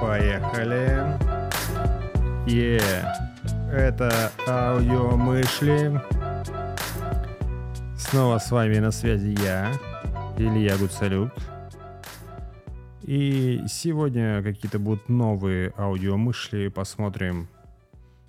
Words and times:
Поехали. 0.00 1.18
Е, 2.46 2.80
это 3.72 4.30
аудиомышли. 4.46 6.00
Снова 7.96 8.38
с 8.38 8.50
вами 8.50 8.78
на 8.78 8.90
связи 8.90 9.34
я, 9.42 9.72
Илья 10.36 10.76
Гуцалюк. 10.76 11.30
И 13.04 13.64
сегодня 13.66 14.42
какие-то 14.42 14.78
будут 14.78 15.08
новые 15.08 15.72
аудиомышли. 15.76 16.68
Посмотрим, 16.68 17.48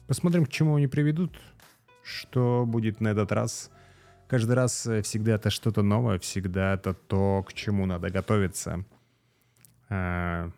посмотрим, 0.07 0.45
к 0.45 0.49
чему 0.49 0.75
они 0.75 0.87
приведут, 0.87 1.39
что 2.03 2.65
будет 2.67 2.99
на 2.99 3.09
этот 3.09 3.31
раз. 3.31 3.69
Каждый 4.27 4.53
раз 4.53 4.87
всегда 5.03 5.35
это 5.35 5.51
что-то 5.51 5.83
новое, 5.83 6.17
всегда 6.17 6.73
это 6.73 6.95
то, 6.95 7.43
к 7.47 7.53
чему 7.53 7.85
надо 7.85 8.09
готовиться. 8.09 8.83
А, 9.89 10.49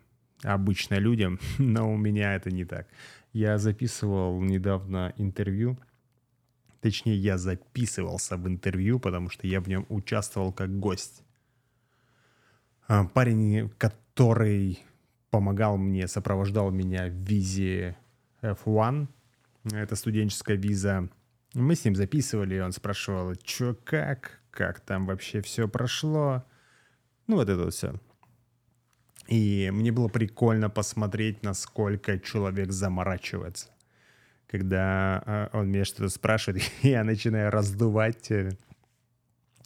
обычно 0.42 0.94
людям, 0.94 1.38
но 1.58 1.92
у 1.92 1.96
меня 1.98 2.34
это 2.34 2.50
не 2.50 2.64
так. 2.64 2.86
Я 3.34 3.58
записывал 3.58 4.40
недавно 4.40 5.12
интервью, 5.18 5.78
точнее, 6.80 7.16
я 7.16 7.36
записывался 7.36 8.38
в 8.38 8.48
интервью, 8.48 8.98
потому 8.98 9.28
что 9.28 9.46
я 9.46 9.60
в 9.60 9.68
нем 9.68 9.84
участвовал 9.90 10.52
как 10.52 10.78
гость. 10.78 11.22
А, 12.88 13.04
парень, 13.04 13.70
который 14.16 14.82
помогал 15.30 15.76
мне, 15.76 16.08
сопровождал 16.08 16.70
меня 16.70 17.08
в 17.08 17.12
визе 17.12 17.98
F1, 18.40 19.08
это 19.72 19.94
студенческая 19.94 20.56
виза. 20.56 21.10
Мы 21.52 21.74
с 21.74 21.84
ним 21.84 21.94
записывали, 21.94 22.58
он 22.58 22.72
спрашивал, 22.72 23.34
что 23.44 23.74
как, 23.84 24.40
как 24.50 24.80
там 24.80 25.04
вообще 25.04 25.42
все 25.42 25.68
прошло. 25.68 26.46
Ну, 27.26 27.36
вот 27.36 27.50
это 27.50 27.64
вот 27.64 27.74
все. 27.74 27.94
И 29.28 29.70
мне 29.70 29.92
было 29.92 30.08
прикольно 30.08 30.70
посмотреть, 30.70 31.42
насколько 31.42 32.18
человек 32.18 32.72
заморачивается. 32.72 33.68
Когда 34.46 35.22
э, 35.26 35.48
он 35.58 35.68
меня 35.68 35.84
что-то 35.84 36.08
спрашивает, 36.08 36.62
я 36.82 37.04
начинаю 37.04 37.50
раздувать 37.50 38.30
э, 38.30 38.56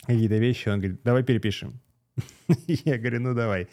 какие-то 0.00 0.38
вещи, 0.38 0.70
он 0.70 0.80
говорит, 0.80 1.02
давай 1.04 1.22
перепишем. 1.22 1.80
Я 2.66 2.98
говорю, 2.98 3.20
ну 3.20 3.34
давай. 3.34 3.68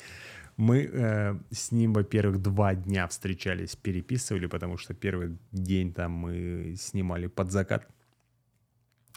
Мы 0.58 0.89
э, 0.91 1.36
с 1.52 1.72
ним, 1.72 1.94
во-первых, 1.94 2.41
два 2.41 2.73
дня 2.75 3.08
встречались, 3.08 3.75
переписывали, 3.75 4.47
потому 4.47 4.77
что 4.77 4.94
первый 4.94 5.38
день 5.52 5.94
там 5.94 6.11
мы 6.11 6.75
снимали 6.77 7.27
под 7.27 7.52
закат, 7.52 7.88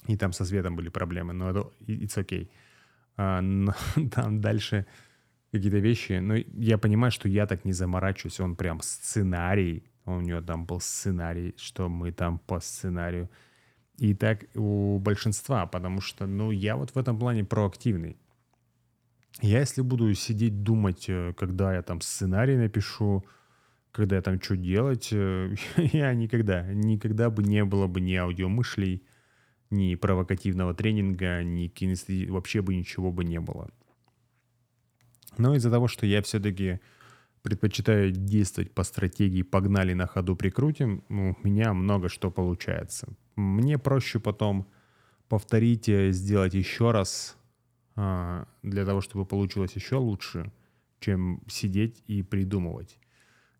и 0.06 0.16
там 0.16 0.32
со 0.32 0.44
светом 0.44 0.76
были 0.76 0.90
проблемы, 0.90 1.32
но 1.32 1.50
это 1.50 1.70
it's 1.86 2.16
okay. 2.16 2.48
А, 3.16 3.40
но 3.40 3.74
там 4.10 4.40
дальше 4.40 4.86
какие-то 5.52 5.78
вещи. 5.78 6.20
Но 6.20 6.36
я 6.36 6.78
понимаю, 6.78 7.10
что 7.10 7.28
я 7.28 7.46
так 7.46 7.64
не 7.64 7.72
заморачиваюсь. 7.72 8.40
Он 8.40 8.56
прям 8.56 8.80
сценарий. 8.80 9.84
У 10.06 10.20
него 10.20 10.40
там 10.40 10.64
был 10.64 10.80
сценарий, 10.80 11.54
что 11.56 11.88
мы 11.88 12.12
там 12.12 12.38
по 12.38 12.60
сценарию. 12.60 13.28
И 13.98 14.14
так 14.14 14.44
у 14.54 14.98
большинства, 14.98 15.66
потому 15.66 16.00
что, 16.00 16.26
ну, 16.26 16.50
я 16.50 16.76
вот 16.76 16.90
в 16.94 16.98
этом 16.98 17.18
плане 17.18 17.44
проактивный. 17.44 18.16
Я 19.40 19.60
если 19.60 19.82
буду 19.82 20.12
сидеть 20.14 20.62
думать, 20.62 21.06
э, 21.08 21.32
когда 21.36 21.74
я 21.74 21.82
там 21.82 22.00
сценарий 22.00 22.56
напишу, 22.56 23.24
когда 23.92 24.16
я 24.16 24.22
там 24.22 24.40
что 24.40 24.56
делать, 24.56 25.08
э, 25.12 25.54
я 25.76 26.12
никогда, 26.14 26.62
никогда 26.72 27.30
бы 27.30 27.42
не 27.42 27.64
было 27.64 27.86
бы 27.86 28.00
ни 28.00 28.14
аудиомышлей, 28.14 29.02
ни 29.70 29.94
провокативного 29.94 30.74
тренинга, 30.74 31.42
ни 31.42 31.68
кинестези, 31.68 32.26
вообще 32.26 32.60
бы 32.60 32.74
ничего 32.74 33.12
бы 33.12 33.24
не 33.24 33.40
было. 33.40 33.70
Но 35.38 35.54
из-за 35.54 35.70
того, 35.70 35.88
что 35.88 36.06
я 36.06 36.22
все-таки 36.22 36.80
предпочитаю 37.42 38.10
действовать 38.10 38.72
по 38.72 38.84
стратегии 38.84 39.42
«погнали 39.42 39.94
на 39.94 40.06
ходу 40.06 40.36
прикрутим», 40.36 41.04
у 41.08 41.34
меня 41.46 41.72
много 41.72 42.08
что 42.08 42.30
получается. 42.30 43.08
Мне 43.36 43.78
проще 43.78 44.18
потом 44.18 44.68
повторить, 45.28 45.88
э, 45.88 46.10
сделать 46.10 46.54
еще 46.54 46.90
раз, 46.90 47.36
для 48.62 48.84
того, 48.84 49.00
чтобы 49.00 49.24
получилось 49.24 49.72
еще 49.74 49.96
лучше, 49.96 50.52
чем 51.00 51.42
сидеть 51.48 52.02
и 52.06 52.22
придумывать. 52.22 52.98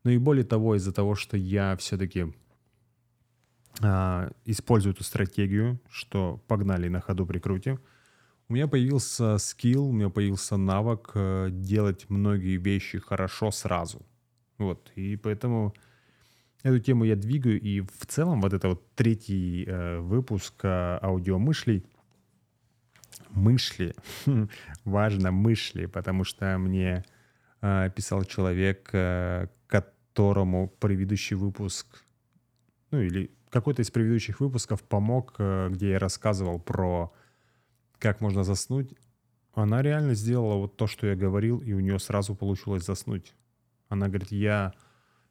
Ну 0.05 0.11
и 0.11 0.19
более 0.19 0.45
того, 0.45 0.77
из-за 0.77 0.93
того, 0.93 1.15
что 1.15 1.37
я 1.37 1.77
все-таки 1.77 2.33
а, 3.83 4.31
использую 4.45 4.95
эту 4.95 5.05
стратегию, 5.05 5.81
что 5.91 6.43
погнали 6.49 6.89
на 6.89 7.01
ходу 7.01 7.27
прикрутим, 7.27 7.81
у 8.49 8.55
меня 8.55 8.67
появился 8.67 9.39
скилл, 9.39 9.89
у 9.89 9.93
меня 9.93 10.09
появился 10.09 10.57
навык 10.57 11.13
э, 11.15 11.49
делать 11.53 12.07
многие 12.09 12.57
вещи 12.57 12.99
хорошо 12.99 13.53
сразу. 13.53 14.05
Вот, 14.59 14.91
и 14.97 15.17
поэтому 15.17 15.73
эту 16.65 16.81
тему 16.81 17.05
я 17.05 17.15
двигаю, 17.15 17.61
и 17.61 17.81
в 17.81 18.07
целом 18.07 18.41
вот 18.41 18.53
это 18.53 18.71
вот 18.71 18.95
третий 18.97 19.65
э, 19.67 20.01
выпуск 20.01 20.65
э, 20.65 20.99
аудиомышлей, 21.01 21.87
мышли, 23.31 23.95
важно 24.85 25.31
мышли, 25.31 25.87
потому 25.87 26.25
что 26.25 26.59
мне 26.59 27.05
э, 27.61 27.91
писал 27.95 28.25
человек, 28.25 28.91
э, 28.93 29.49
которому 29.67 30.69
предыдущий 30.69 31.37
выпуск, 31.37 32.05
ну 32.91 33.01
или 33.01 33.31
какой-то 33.51 33.83
из 33.83 33.91
предыдущих 33.91 34.41
выпусков 34.41 34.83
помог, 34.83 35.35
э, 35.39 35.69
где 35.71 35.91
я 35.91 35.99
рассказывал 35.99 36.61
про 36.61 37.13
как 37.99 38.21
можно 38.21 38.45
заснуть, 38.45 38.95
она 39.53 39.83
реально 39.83 40.15
сделала 40.15 40.57
вот 40.57 40.77
то, 40.77 40.87
что 40.87 41.07
я 41.07 41.17
говорил, 41.17 41.59
и 41.59 41.73
у 41.73 41.81
нее 41.81 41.99
сразу 41.99 42.35
получилось 42.35 42.85
заснуть. 42.85 43.35
Она 43.89 44.09
говорит, 44.09 44.31
я 44.31 44.73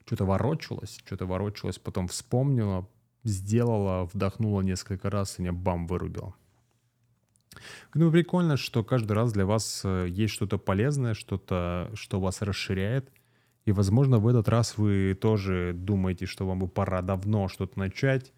что-то 0.06 0.24
ворочалась, 0.24 0.98
что-то 1.04 1.26
ворочалась, 1.26 1.78
потом 1.78 2.08
вспомнила, 2.08 2.88
сделала, 3.24 4.04
вдохнула 4.04 4.60
несколько 4.60 5.10
раз, 5.10 5.38
и 5.38 5.42
меня 5.42 5.52
бам 5.52 5.86
вырубила. 5.86 6.34
Ну, 7.94 8.10
прикольно, 8.10 8.56
что 8.56 8.84
каждый 8.84 9.12
раз 9.12 9.32
для 9.32 9.44
вас 9.44 9.82
э, 9.84 10.06
есть 10.08 10.34
что-то 10.34 10.58
полезное, 10.58 11.14
что-то, 11.14 11.90
что 11.94 12.20
вас 12.20 12.42
расширяет. 12.42 13.10
И, 13.64 13.72
возможно, 13.72 14.18
в 14.18 14.28
этот 14.28 14.48
раз 14.48 14.78
вы 14.78 15.18
тоже 15.20 15.72
думаете, 15.74 16.26
что 16.26 16.46
вам 16.46 16.60
бы 16.60 16.68
пора 16.68 17.02
давно 17.02 17.48
что-то 17.48 17.78
начать, 17.78 18.32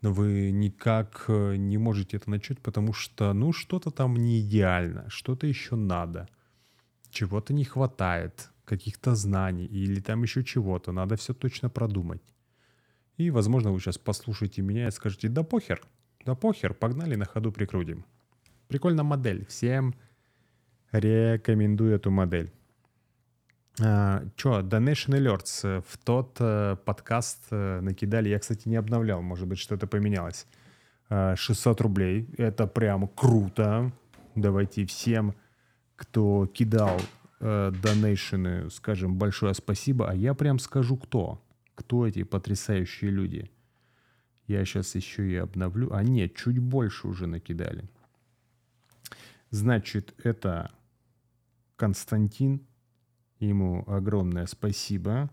но 0.00 0.12
вы 0.12 0.50
никак 0.50 1.24
э, 1.28 1.56
не 1.56 1.78
можете 1.78 2.16
это 2.16 2.30
начать, 2.30 2.60
потому 2.60 2.92
что, 2.92 3.32
ну, 3.32 3.52
что-то 3.52 3.90
там 3.90 4.16
не 4.16 4.40
идеально, 4.40 5.08
что-то 5.08 5.46
еще 5.46 5.76
надо, 5.76 6.28
чего-то 7.10 7.52
не 7.52 7.64
хватает, 7.64 8.50
каких-то 8.64 9.14
знаний 9.14 9.66
или 9.66 10.00
там 10.00 10.22
еще 10.22 10.44
чего-то, 10.44 10.92
надо 10.92 11.16
все 11.16 11.34
точно 11.34 11.68
продумать. 11.68 12.22
И, 13.16 13.30
возможно, 13.30 13.72
вы 13.72 13.80
сейчас 13.80 13.98
послушаете 13.98 14.62
меня 14.62 14.88
и 14.88 14.90
скажете, 14.92 15.28
да 15.28 15.42
похер, 15.42 15.82
да 16.24 16.34
похер, 16.34 16.72
погнали 16.74 17.16
на 17.16 17.24
ходу 17.24 17.52
прикрутим. 17.52 18.04
Прикольная 18.70 19.02
модель, 19.02 19.44
всем 19.46 19.96
рекомендую 20.92 21.92
эту 21.92 22.12
модель. 22.12 22.52
А, 23.82 24.22
Че, 24.36 24.60
Donation 24.60 25.18
Alerts 25.18 25.60
э, 25.64 25.82
в 25.84 25.98
тот 25.98 26.36
э, 26.38 26.76
подкаст 26.84 27.48
э, 27.50 27.80
накидали. 27.80 28.28
Я, 28.28 28.38
кстати, 28.38 28.68
не 28.68 28.76
обновлял, 28.76 29.22
может 29.22 29.48
быть, 29.48 29.58
что-то 29.58 29.88
поменялось. 29.88 30.46
600 31.08 31.80
рублей. 31.80 32.28
Это 32.38 32.68
прям 32.68 33.08
круто. 33.08 33.90
Давайте 34.36 34.86
всем, 34.86 35.34
кто 35.96 36.46
кидал 36.46 37.00
э, 37.40 37.72
донейшены, 37.82 38.70
скажем 38.70 39.16
большое 39.16 39.54
спасибо. 39.54 40.08
А 40.08 40.14
я 40.14 40.32
прям 40.34 40.60
скажу, 40.60 40.96
кто. 40.96 41.42
Кто 41.74 42.06
эти 42.06 42.22
потрясающие 42.22 43.10
люди. 43.10 43.50
Я 44.46 44.64
сейчас 44.64 44.94
еще 44.94 45.28
и 45.28 45.34
обновлю. 45.34 45.92
А 45.92 46.04
нет, 46.04 46.36
чуть 46.36 46.60
больше 46.60 47.08
уже 47.08 47.26
накидали. 47.26 47.88
Значит, 49.50 50.14
это 50.24 50.70
Константин 51.76 52.66
Ему 53.40 53.84
огромное 53.86 54.44
спасибо. 54.44 55.30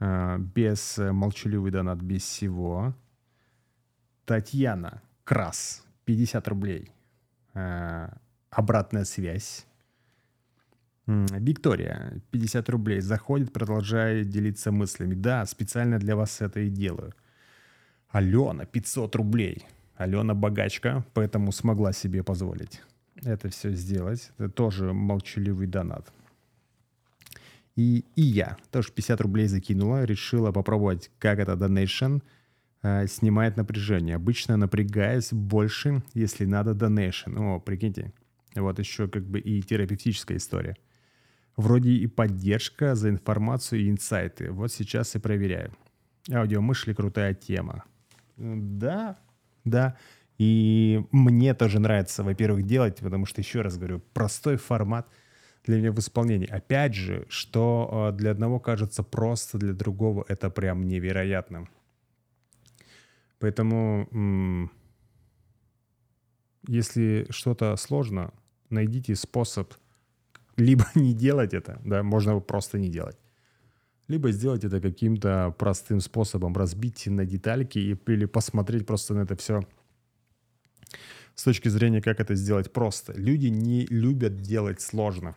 А, 0.00 0.36
без 0.36 0.98
э, 0.98 1.12
молчаливый 1.12 1.70
донат, 1.70 2.02
без 2.02 2.22
всего. 2.22 2.94
Татьяна 4.24 5.00
Крас, 5.22 5.86
50 6.04 6.48
рублей. 6.48 6.90
А, 7.54 8.18
обратная 8.50 9.04
связь. 9.04 9.66
Виктория, 11.06 12.20
50 12.32 12.68
рублей. 12.68 13.00
Заходит, 13.00 13.52
продолжает 13.52 14.28
делиться 14.28 14.72
мыслями. 14.72 15.14
Да, 15.14 15.46
специально 15.46 15.98
для 15.98 16.16
вас 16.16 16.40
это 16.40 16.60
и 16.60 16.68
делаю. 16.68 17.14
Алена, 18.08 18.64
500 18.64 19.14
рублей. 19.16 19.66
Алена 20.02 20.34
богачка, 20.34 21.04
поэтому 21.14 21.52
смогла 21.52 21.92
себе 21.92 22.22
позволить 22.22 22.82
это 23.24 23.48
все 23.48 23.72
сделать. 23.72 24.30
Это 24.38 24.48
тоже 24.48 24.92
молчаливый 24.92 25.66
донат. 25.66 26.12
И, 27.76 28.04
и 28.16 28.22
я 28.22 28.56
тоже 28.70 28.92
50 28.92 29.20
рублей 29.20 29.46
закинула, 29.46 30.04
решила 30.04 30.52
попробовать, 30.52 31.10
как 31.18 31.38
это 31.38 31.52
donation 31.52 32.22
э, 32.82 33.06
снимает 33.06 33.56
напряжение. 33.56 34.16
Обычно 34.16 34.56
напрягаюсь 34.56 35.32
больше, 35.32 36.02
если 36.12 36.44
надо 36.44 36.72
donation. 36.72 37.38
О, 37.38 37.60
прикиньте. 37.60 38.12
Вот 38.54 38.78
еще 38.78 39.08
как 39.08 39.24
бы 39.24 39.40
и 39.40 39.62
терапевтическая 39.62 40.36
история. 40.36 40.76
Вроде 41.56 41.92
и 41.92 42.06
поддержка 42.06 42.94
за 42.94 43.08
информацию 43.08 43.80
и 43.82 43.90
инсайты. 43.90 44.50
Вот 44.50 44.72
сейчас 44.72 45.14
и 45.14 45.18
проверяю. 45.18 45.72
Аудиомышли 46.30 46.92
крутая 46.92 47.34
тема. 47.34 47.84
Да, 48.36 49.18
да. 49.64 49.96
И 50.38 51.04
мне 51.12 51.54
тоже 51.54 51.78
нравится, 51.78 52.24
во-первых, 52.24 52.64
делать, 52.64 52.98
потому 52.98 53.26
что, 53.26 53.40
еще 53.40 53.60
раз 53.60 53.76
говорю, 53.76 54.00
простой 54.12 54.56
формат 54.56 55.08
для 55.64 55.78
меня 55.78 55.92
в 55.92 55.98
исполнении. 55.98 56.48
Опять 56.48 56.94
же, 56.94 57.26
что 57.28 58.10
э, 58.10 58.16
для 58.16 58.32
одного 58.32 58.58
кажется 58.58 59.02
просто, 59.02 59.58
для 59.58 59.72
другого 59.72 60.24
это 60.28 60.50
прям 60.50 60.86
невероятно. 60.88 61.68
Поэтому, 63.38 64.70
если 66.68 67.26
что-то 67.30 67.74
сложно, 67.76 68.32
найдите 68.70 69.16
способ 69.16 69.74
либо 70.56 70.86
не 70.94 71.12
делать 71.12 71.54
это, 71.54 71.80
да, 71.84 72.02
можно 72.02 72.38
просто 72.40 72.78
не 72.78 72.88
делать, 72.88 73.16
либо 74.08 74.32
сделать 74.32 74.64
это 74.64 74.80
каким-то 74.80 75.54
простым 75.58 76.00
способом, 76.00 76.54
разбить 76.54 77.06
на 77.06 77.24
детальки 77.24 77.78
или 77.78 78.24
посмотреть 78.26 78.86
просто 78.86 79.14
на 79.14 79.20
это 79.20 79.36
все 79.36 79.62
с 81.34 81.44
точки 81.44 81.68
зрения, 81.68 82.02
как 82.02 82.20
это 82.20 82.34
сделать 82.34 82.72
просто. 82.72 83.12
Люди 83.14 83.46
не 83.46 83.86
любят 83.86 84.42
делать 84.42 84.80
сложно. 84.80 85.34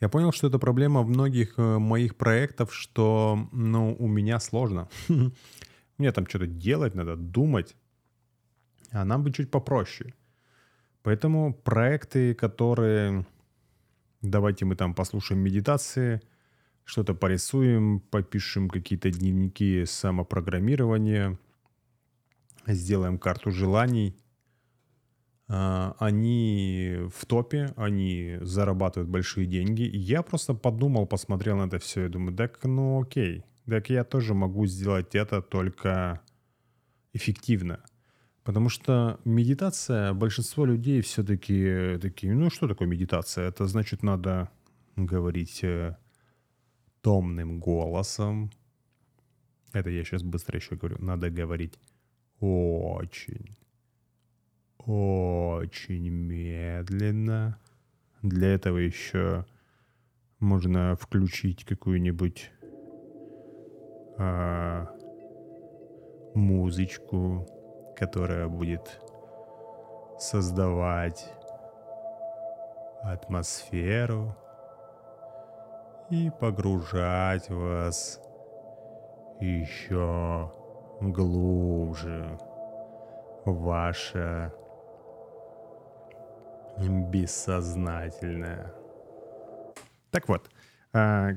Я 0.00 0.08
понял, 0.08 0.32
что 0.32 0.48
это 0.48 0.58
проблема 0.58 1.02
многих 1.02 1.58
э, 1.58 1.78
моих 1.78 2.16
проектов, 2.16 2.74
что, 2.74 3.48
ну, 3.52 3.96
у 3.98 4.06
меня 4.06 4.40
сложно. 4.40 4.88
Мне 5.98 6.12
там 6.12 6.26
что-то 6.26 6.46
делать 6.46 6.94
надо, 6.94 7.16
думать, 7.16 7.74
а 8.90 9.04
нам 9.04 9.22
бы 9.22 9.32
чуть 9.32 9.50
попроще. 9.50 10.14
Поэтому 11.02 11.54
проекты, 11.54 12.34
которые... 12.34 13.26
Давайте 14.22 14.64
мы 14.64 14.76
там 14.76 14.94
послушаем 14.94 15.40
медитации, 15.40 16.20
что-то 16.86 17.14
порисуем, 17.14 18.00
попишем 18.00 18.70
какие-то 18.70 19.10
дневники 19.10 19.84
самопрограммирования, 19.84 21.36
сделаем 22.66 23.18
карту 23.18 23.50
желаний. 23.50 24.16
А, 25.48 25.96
они 25.98 26.96
в 27.12 27.26
топе, 27.26 27.74
они 27.76 28.38
зарабатывают 28.40 29.10
большие 29.10 29.46
деньги. 29.46 29.82
Я 29.82 30.22
просто 30.22 30.54
подумал, 30.54 31.06
посмотрел 31.06 31.56
на 31.56 31.64
это 31.64 31.80
все 31.80 32.06
и 32.06 32.08
думаю, 32.08 32.36
так 32.36 32.62
ну 32.62 33.02
окей, 33.02 33.44
так 33.66 33.90
я 33.90 34.04
тоже 34.04 34.34
могу 34.34 34.66
сделать 34.66 35.14
это 35.16 35.42
только 35.42 36.20
эффективно. 37.12 37.80
Потому 38.44 38.68
что 38.68 39.18
медитация, 39.24 40.12
большинство 40.12 40.64
людей 40.64 41.00
все-таки 41.00 41.98
такие, 42.00 42.32
ну 42.32 42.48
что 42.48 42.68
такое 42.68 42.86
медитация? 42.86 43.48
Это 43.48 43.66
значит 43.66 44.04
надо 44.04 44.50
говорить 44.94 45.64
э, 45.64 45.96
томным 47.06 47.60
голосом. 47.60 48.50
Это 49.72 49.90
я 49.90 50.02
сейчас 50.02 50.24
быстро 50.24 50.56
еще 50.56 50.74
говорю. 50.74 50.96
Надо 50.98 51.30
говорить 51.30 51.78
очень, 52.40 53.56
очень 54.78 56.08
медленно. 56.10 57.60
Для 58.22 58.54
этого 58.54 58.78
еще 58.78 59.46
можно 60.40 60.96
включить 60.96 61.64
какую-нибудь 61.64 62.50
а, 64.18 64.88
музычку, 66.34 67.46
которая 67.96 68.48
будет 68.48 69.00
создавать 70.18 71.24
атмосферу 73.04 74.36
и 76.10 76.30
погружать 76.40 77.50
вас 77.50 78.20
еще 79.40 80.52
глубже 81.00 82.38
ваше 83.44 84.52
бессознательное. 86.78 88.72
Так 90.10 90.28
вот, 90.28 90.48
а, 90.92 91.30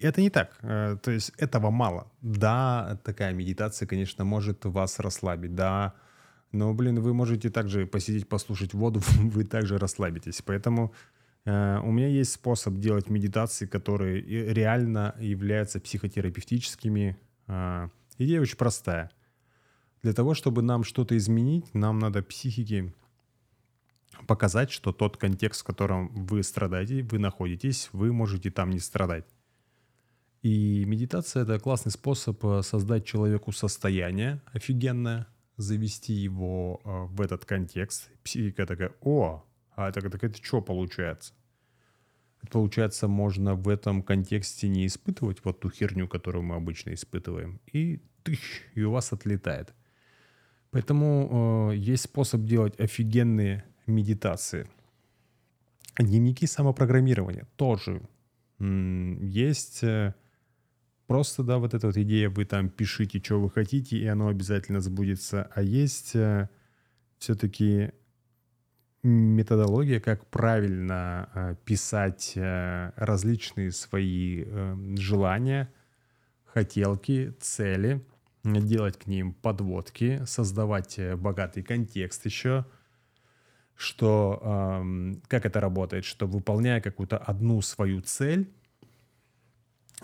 это 0.00 0.20
не 0.20 0.30
так. 0.30 0.56
Э, 0.62 0.96
то 1.02 1.10
есть 1.10 1.32
этого 1.38 1.70
мало. 1.70 2.10
Да, 2.22 2.98
такая 3.04 3.32
медитация, 3.32 3.86
конечно, 3.86 4.24
может 4.24 4.64
вас 4.64 4.98
расслабить. 5.00 5.54
Да, 5.54 5.94
но, 6.52 6.72
блин, 6.72 7.00
вы 7.00 7.14
можете 7.14 7.50
также 7.50 7.86
посидеть, 7.86 8.28
послушать 8.28 8.74
воду, 8.74 9.00
вы 9.18 9.44
также 9.44 9.78
расслабитесь. 9.78 10.42
Поэтому 10.42 10.92
у 11.44 11.90
меня 11.92 12.08
есть 12.08 12.32
способ 12.32 12.78
делать 12.78 13.08
медитации, 13.08 13.66
которые 13.66 14.20
реально 14.52 15.14
являются 15.18 15.80
психотерапевтическими. 15.80 17.16
Э, 17.46 17.88
идея 18.18 18.40
очень 18.40 18.56
простая. 18.56 19.10
Для 20.02 20.12
того, 20.12 20.34
чтобы 20.34 20.62
нам 20.62 20.84
что-то 20.84 21.16
изменить, 21.16 21.74
нам 21.74 21.98
надо 21.98 22.22
психике 22.22 22.92
показать, 24.26 24.70
что 24.70 24.92
тот 24.92 25.16
контекст, 25.16 25.62
в 25.62 25.64
котором 25.64 26.08
вы 26.26 26.42
страдаете, 26.42 27.02
вы 27.02 27.18
находитесь, 27.18 27.88
вы 27.92 28.12
можете 28.12 28.50
там 28.50 28.70
не 28.70 28.78
страдать. 28.78 29.26
И 30.42 30.84
медитация— 30.84 31.42
это 31.44 31.58
классный 31.58 31.90
способ 31.90 32.44
э, 32.44 32.62
создать 32.62 33.04
человеку 33.04 33.52
состояние 33.52 34.40
офигенное, 34.52 35.26
завести 35.56 36.12
его 36.12 36.80
э, 36.84 36.90
в 37.14 37.20
этот 37.20 37.44
контекст. 37.44 38.10
Психика 38.22 38.66
такая, 38.66 38.92
о, 39.00 39.44
а 39.78 39.88
это, 39.88 40.00
так 40.10 40.24
это 40.24 40.36
что 40.44 40.60
получается? 40.60 41.32
Получается, 42.50 43.06
можно 43.06 43.54
в 43.54 43.68
этом 43.68 44.02
контексте 44.02 44.68
не 44.68 44.86
испытывать 44.86 45.44
вот 45.44 45.60
ту 45.60 45.70
херню, 45.70 46.08
которую 46.08 46.42
мы 46.42 46.56
обычно 46.56 46.92
испытываем, 46.94 47.60
и 47.72 48.00
тыщ, 48.24 48.62
и 48.74 48.82
у 48.82 48.90
вас 48.90 49.12
отлетает. 49.12 49.72
Поэтому 50.72 51.70
э, 51.72 51.76
есть 51.76 52.04
способ 52.04 52.42
делать 52.44 52.78
офигенные 52.80 53.64
медитации. 53.86 54.68
Дневники 55.96 56.46
самопрограммирования 56.46 57.46
тоже 57.56 58.02
м- 58.58 59.24
есть. 59.26 59.84
Э, 59.84 60.14
Просто, 61.06 61.42
да, 61.42 61.56
вот 61.56 61.72
эта 61.72 61.86
вот 61.86 61.96
идея, 61.96 62.28
вы 62.28 62.44
там 62.44 62.68
пишите, 62.68 63.18
что 63.24 63.40
вы 63.40 63.48
хотите, 63.48 63.96
и 63.96 64.04
оно 64.06 64.28
обязательно 64.28 64.80
сбудется. 64.80 65.50
А 65.54 65.62
есть 65.62 66.14
э, 66.14 66.50
все-таки 67.18 67.92
методология, 69.02 70.00
как 70.00 70.26
правильно 70.26 71.28
э, 71.34 71.54
писать 71.64 72.32
э, 72.34 72.92
различные 72.96 73.70
свои 73.70 74.44
э, 74.44 74.76
желания, 74.96 75.72
хотелки, 76.44 77.34
цели, 77.40 78.04
делать 78.44 78.98
к 78.98 79.06
ним 79.06 79.34
подводки, 79.34 80.22
создавать 80.26 80.98
богатый 81.16 81.62
контекст 81.62 82.24
еще, 82.26 82.64
что 83.76 84.40
э, 84.42 85.14
как 85.28 85.46
это 85.46 85.60
работает, 85.60 86.04
что 86.04 86.26
выполняя 86.26 86.80
какую-то 86.80 87.18
одну 87.18 87.62
свою 87.62 88.00
цель, 88.00 88.50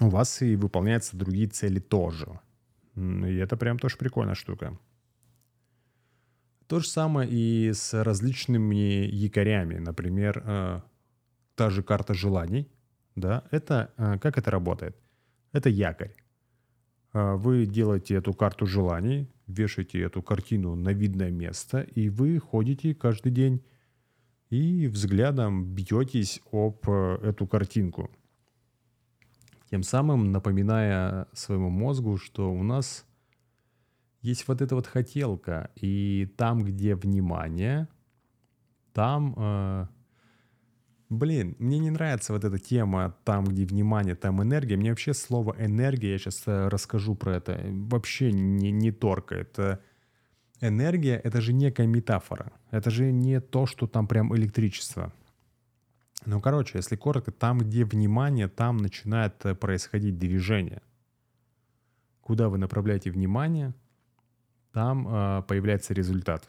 у 0.00 0.08
вас 0.08 0.42
и 0.42 0.56
выполняются 0.56 1.16
другие 1.16 1.48
цели 1.48 1.78
тоже. 1.78 2.40
И 2.96 3.36
это 3.36 3.56
прям 3.56 3.78
тоже 3.78 3.96
прикольная 3.96 4.34
штука. 4.34 4.76
То 6.74 6.80
же 6.80 6.88
самое 6.88 7.30
и 7.30 7.72
с 7.72 8.02
различными 8.02 9.06
якорями. 9.06 9.78
Например, 9.78 10.42
э, 10.44 10.80
та 11.54 11.70
же 11.70 11.84
карта 11.84 12.14
желаний. 12.14 12.68
Да, 13.14 13.44
это 13.52 13.92
э, 13.96 14.18
как 14.18 14.38
это 14.38 14.50
работает? 14.50 14.96
Это 15.52 15.68
якорь. 15.68 16.16
Э, 17.12 17.36
вы 17.36 17.66
делаете 17.66 18.16
эту 18.16 18.34
карту 18.34 18.66
желаний, 18.66 19.28
вешаете 19.46 20.00
эту 20.00 20.20
картину 20.20 20.74
на 20.74 20.92
видное 20.92 21.30
место, 21.30 21.82
и 21.82 22.08
вы 22.08 22.40
ходите 22.40 22.92
каждый 22.92 23.30
день 23.30 23.62
и 24.50 24.88
взглядом 24.88 25.76
бьетесь 25.76 26.40
об 26.50 26.88
эту 27.22 27.46
картинку– 27.46 28.10
тем 29.70 29.82
самым 29.82 30.32
напоминая 30.32 31.26
своему 31.32 31.70
мозгу, 31.70 32.16
что 32.16 32.52
у 32.52 32.62
нас 32.62 33.06
есть 34.24 34.48
вот 34.48 34.62
эта 34.62 34.74
вот 34.74 34.86
хотелка, 34.86 35.70
и 35.76 36.32
там, 36.38 36.64
где 36.64 36.94
внимание, 36.94 37.88
там, 38.94 39.34
э, 39.36 39.86
блин, 41.10 41.56
мне 41.58 41.78
не 41.78 41.90
нравится 41.90 42.32
вот 42.32 42.42
эта 42.42 42.58
тема, 42.58 43.14
там, 43.24 43.44
где 43.44 43.66
внимание, 43.66 44.14
там 44.14 44.42
энергия. 44.42 44.76
Мне 44.76 44.90
вообще 44.90 45.12
слово 45.12 45.54
энергия, 45.58 46.12
я 46.12 46.18
сейчас 46.18 46.42
э, 46.46 46.68
расскажу 46.68 47.14
про 47.14 47.36
это, 47.36 47.60
вообще 47.68 48.32
не, 48.32 48.70
не 48.70 48.92
торкает. 48.92 49.58
Энергия— 50.62 51.16
это 51.24 51.42
же 51.42 51.52
некая 51.52 51.86
метафора, 51.86 52.50
это 52.70 52.90
же 52.90 53.12
не 53.12 53.40
то, 53.40 53.66
что 53.66 53.86
там 53.86 54.06
прям 54.06 54.34
электричество. 54.34 55.12
Ну, 56.24 56.40
короче, 56.40 56.78
если 56.78 56.96
коротко, 56.96 57.30
там, 57.30 57.58
где 57.58 57.84
внимание, 57.84 58.48
там 58.48 58.78
начинает 58.78 59.44
э, 59.44 59.54
происходить 59.54 60.18
движение. 60.18 60.80
Куда 62.22 62.48
вы 62.48 62.56
направляете 62.56 63.10
внимание, 63.10 63.74
там 64.74 65.06
э, 65.08 65.42
появляется 65.46 65.94
результат. 65.94 66.46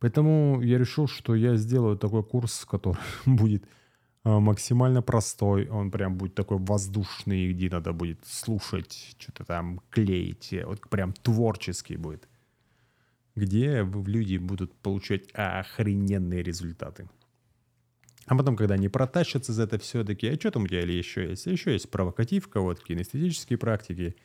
Поэтому 0.00 0.60
я 0.60 0.78
решил, 0.78 1.06
что 1.06 1.36
я 1.36 1.56
сделаю 1.56 1.96
такой 1.96 2.24
курс, 2.24 2.64
который 2.64 2.98
будет 3.26 3.64
э, 4.24 4.38
максимально 4.38 5.02
простой. 5.02 5.68
Он 5.68 5.90
прям 5.90 6.18
будет 6.18 6.34
такой 6.34 6.58
воздушный, 6.58 7.52
где 7.52 7.70
надо 7.70 7.92
будет 7.92 8.26
слушать, 8.26 9.16
что-то 9.18 9.44
там 9.44 9.80
клеить. 9.90 10.54
Вот 10.66 10.80
прям 10.90 11.12
творческий 11.12 11.96
будет. 11.96 12.28
Где 13.36 13.88
люди 14.06 14.36
будут 14.38 14.74
получать 14.74 15.30
охрененные 15.34 16.42
результаты. 16.42 17.08
А 18.26 18.36
потом, 18.36 18.56
когда 18.56 18.74
они 18.74 18.88
протащатся 18.88 19.52
за 19.52 19.62
это 19.62 19.78
все, 19.78 20.04
такие, 20.04 20.32
а 20.32 20.36
что 20.36 20.50
там 20.50 20.64
у 20.64 20.66
тебя 20.66 20.80
еще 20.82 21.28
есть? 21.30 21.46
Еще 21.46 21.72
есть 21.72 21.90
провокативка, 21.90 22.60
вот 22.60 22.80
кинестетические 22.80 23.58
практики, 23.58 24.16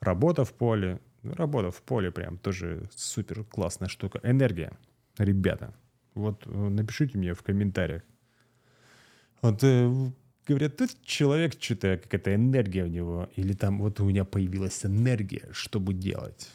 работа 0.00 0.44
в 0.44 0.52
поле. 0.52 1.00
Работа 1.34 1.70
в 1.70 1.82
поле 1.82 2.10
прям 2.10 2.38
тоже 2.38 2.88
супер 2.94 3.44
классная 3.44 3.88
штука. 3.88 4.20
Энергия. 4.22 4.72
Ребята, 5.18 5.74
вот 6.14 6.46
э, 6.46 6.50
напишите 6.50 7.18
мне 7.18 7.34
в 7.34 7.42
комментариях. 7.42 8.02
Вот 9.42 9.62
э, 9.62 10.10
говорят, 10.46 10.76
тут 10.76 10.90
человек 11.02 11.54
что-то, 11.60 11.98
какая-то 12.02 12.34
энергия 12.34 12.84
у 12.84 12.88
него, 12.88 13.28
или 13.36 13.52
там 13.52 13.78
вот 13.78 14.00
у 14.00 14.04
меня 14.04 14.24
появилась 14.24 14.84
энергия, 14.84 15.48
чтобы 15.52 15.94
делать. 15.94 16.50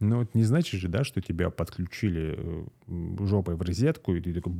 Ну 0.00 0.18
вот 0.18 0.34
не 0.34 0.44
значит 0.44 0.80
же, 0.80 0.88
да, 0.88 1.04
что 1.04 1.20
тебя 1.20 1.50
подключили 1.50 2.34
э, 2.36 3.26
жопой 3.26 3.56
в 3.56 3.62
розетку, 3.62 4.14
и 4.14 4.20
ты 4.20 4.34
такой 4.34 4.52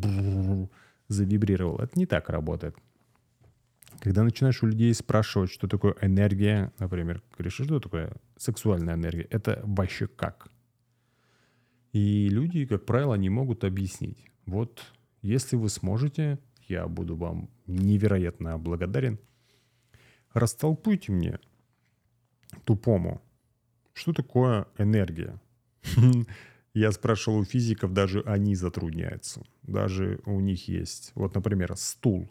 завибрировал. 1.09 1.79
Это 1.79 1.99
не 1.99 2.07
так 2.07 2.29
работает. 2.31 2.77
Когда 4.01 4.23
начинаешь 4.23 4.63
у 4.63 4.67
людей 4.67 4.93
спрашивать, 4.95 5.51
что 5.51 5.67
такое 5.67 5.95
энергия, 6.01 6.73
например, 6.79 7.23
говоришь, 7.33 7.55
что 7.55 7.81
такое 7.81 8.13
сексуальная 8.37 8.95
энергия, 8.95 9.27
это 9.31 9.61
вообще 9.65 10.07
как? 10.07 10.49
И 11.93 12.29
люди, 12.29 12.67
как 12.67 12.85
правило, 12.87 13.15
не 13.15 13.31
могут 13.31 13.65
объяснить. 13.65 14.19
Вот 14.47 14.83
если 15.23 15.57
вы 15.57 15.69
сможете, 15.69 16.39
я 16.69 16.87
буду 16.87 17.17
вам 17.17 17.49
невероятно 17.67 18.59
благодарен. 18.59 19.19
Растолкуйте 20.33 21.13
мне, 21.13 21.39
тупому, 22.65 23.23
что 23.93 24.13
такое 24.13 24.67
энергия. 24.79 25.41
Я 26.75 26.91
спрашивал 26.91 27.39
у 27.39 27.45
физиков, 27.45 27.93
даже 27.93 28.23
они 28.23 28.57
затрудняются. 28.57 29.47
Даже 29.63 30.21
у 30.27 30.41
них 30.41 30.67
есть, 30.67 31.13
вот, 31.15 31.35
например, 31.37 31.77
стул. 31.77 32.29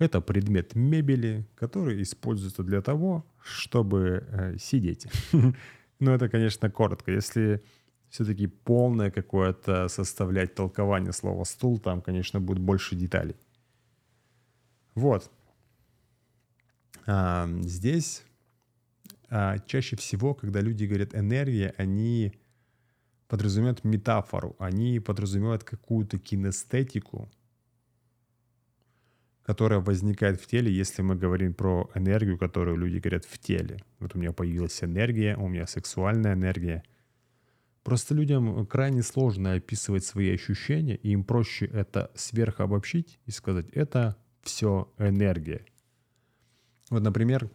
Это 0.00 0.22
предмет 0.22 0.74
мебели, 0.74 1.46
который 1.54 2.02
используется 2.02 2.62
для 2.62 2.80
того, 2.80 3.22
чтобы 3.42 4.26
э, 4.30 4.56
сидеть. 4.58 5.06
Но 6.00 6.14
это, 6.14 6.30
конечно, 6.30 6.70
коротко. 6.70 7.12
Если 7.12 7.62
все-таки 8.08 8.46
полное 8.46 9.10
какое-то 9.10 9.88
составлять 9.88 10.54
толкование 10.54 11.12
слова 11.12 11.44
стул, 11.44 11.78
там, 11.78 12.00
конечно, 12.00 12.40
будет 12.40 12.60
больше 12.60 12.96
деталей. 12.96 13.36
Вот. 14.94 15.30
А, 17.06 17.46
здесь 17.60 18.24
а, 19.28 19.58
чаще 19.58 19.96
всего, 19.96 20.32
когда 20.32 20.62
люди 20.62 20.86
говорят 20.86 21.14
энергия, 21.14 21.74
они 21.76 22.32
подразумевают 23.28 23.84
метафору, 23.84 24.56
они 24.58 24.98
подразумевают 24.98 25.62
какую-то 25.62 26.18
кинестетику, 26.18 27.30
которая 29.44 29.80
возникает 29.80 30.40
в 30.40 30.46
теле, 30.46 30.72
если 30.72 31.02
мы 31.02 31.16
говорим 31.16 31.54
про 31.54 31.90
энергию, 31.94 32.38
которую 32.38 32.76
люди 32.76 32.98
говорят 32.98 33.24
в 33.24 33.38
теле. 33.38 33.82
Вот 33.98 34.14
у 34.14 34.18
меня 34.18 34.32
появилась 34.32 34.82
энергия, 34.82 35.36
у 35.36 35.48
меня 35.48 35.66
сексуальная 35.66 36.34
энергия. 36.34 36.82
Просто 37.82 38.14
людям 38.14 38.66
крайне 38.66 39.02
сложно 39.02 39.54
описывать 39.54 40.04
свои 40.04 40.32
ощущения, 40.32 40.96
и 40.96 41.10
им 41.10 41.24
проще 41.24 41.66
это 41.66 42.10
сверхобобщить 42.14 43.18
и 43.26 43.30
сказать, 43.30 43.68
это 43.70 44.16
все 44.42 44.92
энергия. 44.98 45.64
Вот, 46.90 47.02
например, 47.02 47.50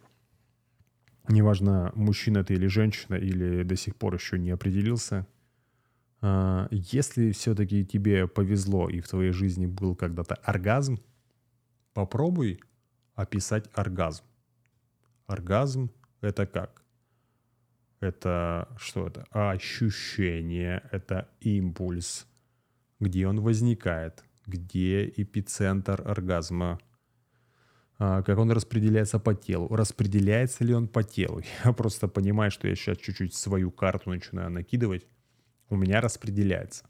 неважно, 1.27 1.91
мужчина 1.95 2.43
ты 2.43 2.55
или 2.55 2.67
женщина, 2.67 3.15
или 3.15 3.63
до 3.63 3.75
сих 3.75 3.95
пор 3.95 4.15
еще 4.15 4.39
не 4.39 4.51
определился, 4.51 5.27
а, 6.21 6.67
если 6.71 7.31
все-таки 7.31 7.85
тебе 7.85 8.27
повезло 8.27 8.89
и 8.89 8.99
в 8.99 9.07
твоей 9.07 9.31
жизни 9.31 9.67
был 9.67 9.95
когда-то 9.95 10.35
оргазм, 10.35 10.99
попробуй 11.95 12.59
описать 13.15 13.67
оргазм. 13.73 14.23
Оргазм— 15.25 15.89
это 16.21 16.45
как? 16.45 16.83
Это 17.99 18.67
что 18.77 19.07
это? 19.07 19.25
Ощущение, 19.31 20.87
это 20.91 21.27
импульс. 21.39 22.27
Где 22.99 23.27
он 23.27 23.41
возникает? 23.41 24.23
Где 24.45 25.09
эпицентр 25.09 26.07
оргазма? 26.07 26.77
А, 27.97 28.21
как 28.21 28.37
он 28.37 28.51
распределяется 28.51 29.17
по 29.17 29.33
телу? 29.33 29.75
Распределяется 29.75 30.63
ли 30.63 30.75
он 30.75 30.87
по 30.87 31.01
телу? 31.01 31.41
Я 31.65 31.73
просто 31.73 32.07
понимаю, 32.07 32.51
что 32.51 32.67
я 32.67 32.75
сейчас 32.75 32.97
чуть-чуть 32.97 33.33
свою 33.33 33.71
карту 33.71 34.11
начинаю 34.11 34.51
накидывать 34.51 35.07
у 35.69 35.75
меня 35.75 36.01
распределяется. 36.01 36.85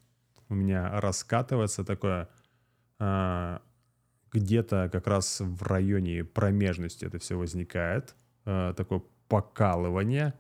У 0.50 0.56
меня 0.56 1.00
раскатывается 1.00 1.84
такое 1.84 2.30
а, 3.00 3.62
где-то 4.36 4.90
как 4.92 5.08
раз 5.08 5.40
в 5.40 5.64
районе 5.64 6.24
промежности 6.24 7.06
это 7.06 7.20
все 7.20 7.38
возникает. 7.38 8.16
А, 8.46 8.74
такое 8.74 9.02
покалывание, 9.28 10.34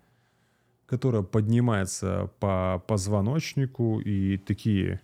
которое 0.86 1.24
поднимается 1.24 2.30
по 2.40 2.84
позвоночнику 2.88 4.00
и 4.00 4.38
такие, 4.38 5.02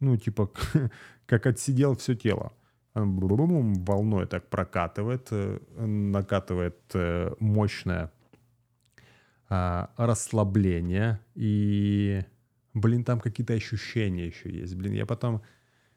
ну, 0.00 0.16
типа, 0.16 0.50
как 1.26 1.46
отсидел 1.46 1.94
все 1.96 2.14
тело. 2.14 2.52
Волной 2.94 4.26
так 4.26 4.48
прокатывает, 4.48 5.28
э, 5.30 5.58
накатывает 5.78 6.78
э, 6.92 7.34
мощное 7.38 8.12
а, 9.48 9.90
расслабление 9.96 11.20
и 11.34 12.22
блин, 12.74 13.04
там 13.04 13.20
какие-то 13.20 13.54
ощущения 13.54 14.26
еще 14.26 14.50
есть. 14.50 14.74
Блин, 14.74 14.92
я 14.92 15.06
потом 15.06 15.42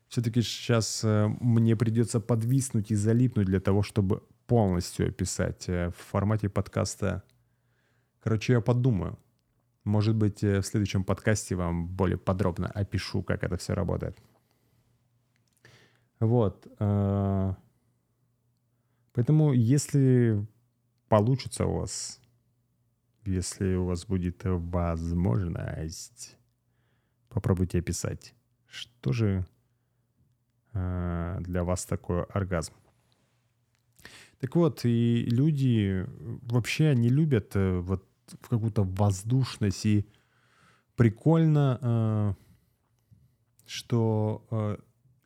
все-таки 0.07 0.41
сейчас 0.41 1.03
э, 1.03 1.27
мне 1.39 1.75
придется 1.75 2.19
подвиснуть 2.19 2.91
и 2.91 2.95
залипнуть 2.95 3.47
для 3.47 3.59
того, 3.59 3.83
чтобы 3.83 4.23
полностью 4.47 5.07
описать 5.09 5.67
э, 5.69 5.89
в 5.89 5.95
формате 5.95 6.49
подкаста. 6.49 7.23
Короче, 8.21 8.53
я 8.53 8.61
подумаю. 8.61 9.17
Может 9.83 10.15
быть, 10.15 10.43
э, 10.43 10.61
в 10.61 10.65
следующем 10.65 11.03
подкасте 11.03 11.55
вам 11.55 11.87
более 11.87 12.17
подробно 12.17 12.67
опишу, 12.67 13.23
как 13.23 13.43
это 13.43 13.57
все 13.57 13.73
работает. 13.73 14.17
Вот. 16.19 16.65
Поэтому, 19.13 19.53
если 19.53 20.45
получится 21.09 21.65
у 21.65 21.79
вас, 21.79 22.21
если 23.25 23.75
у 23.75 23.85
вас 23.85 24.05
будет 24.05 24.41
возможность 24.43 26.37
Попробуйте 27.35 27.79
описать, 27.79 28.33
что 28.65 29.11
же 29.11 29.45
для 30.75 31.63
вас 31.63 31.85
такое 31.85 32.23
оргазм. 32.25 32.73
Так 34.39 34.55
вот, 34.55 34.85
и 34.85 35.25
люди 35.25 36.05
вообще 36.43 36.93
не 36.95 37.09
любят 37.09 37.55
э, 37.55 37.79
вот 37.79 38.05
в 38.41 38.49
какую-то 38.49 38.83
воздушность. 38.83 39.85
И 39.85 40.05
прикольно, 40.95 41.79
э, 41.81 42.33
что 43.65 44.45
э, 44.51 44.77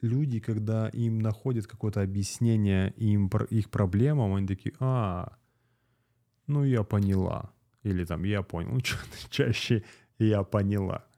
люди, 0.02 0.40
когда 0.40 0.90
им 0.90 1.20
находят 1.20 1.68
какое-то 1.68 2.02
объяснение 2.02 2.94
им 2.98 3.30
их 3.50 3.70
проблемам, 3.70 4.36
они 4.36 4.48
такие, 4.48 4.74
а, 4.80 5.38
ну 6.48 6.64
я 6.64 6.84
поняла, 6.84 7.52
или 7.84 8.06
там 8.06 8.24
я 8.24 8.42
понял, 8.42 8.72
ну, 8.74 8.82
чаще 9.30 9.84
я 10.20 10.44
поняла 10.44 11.09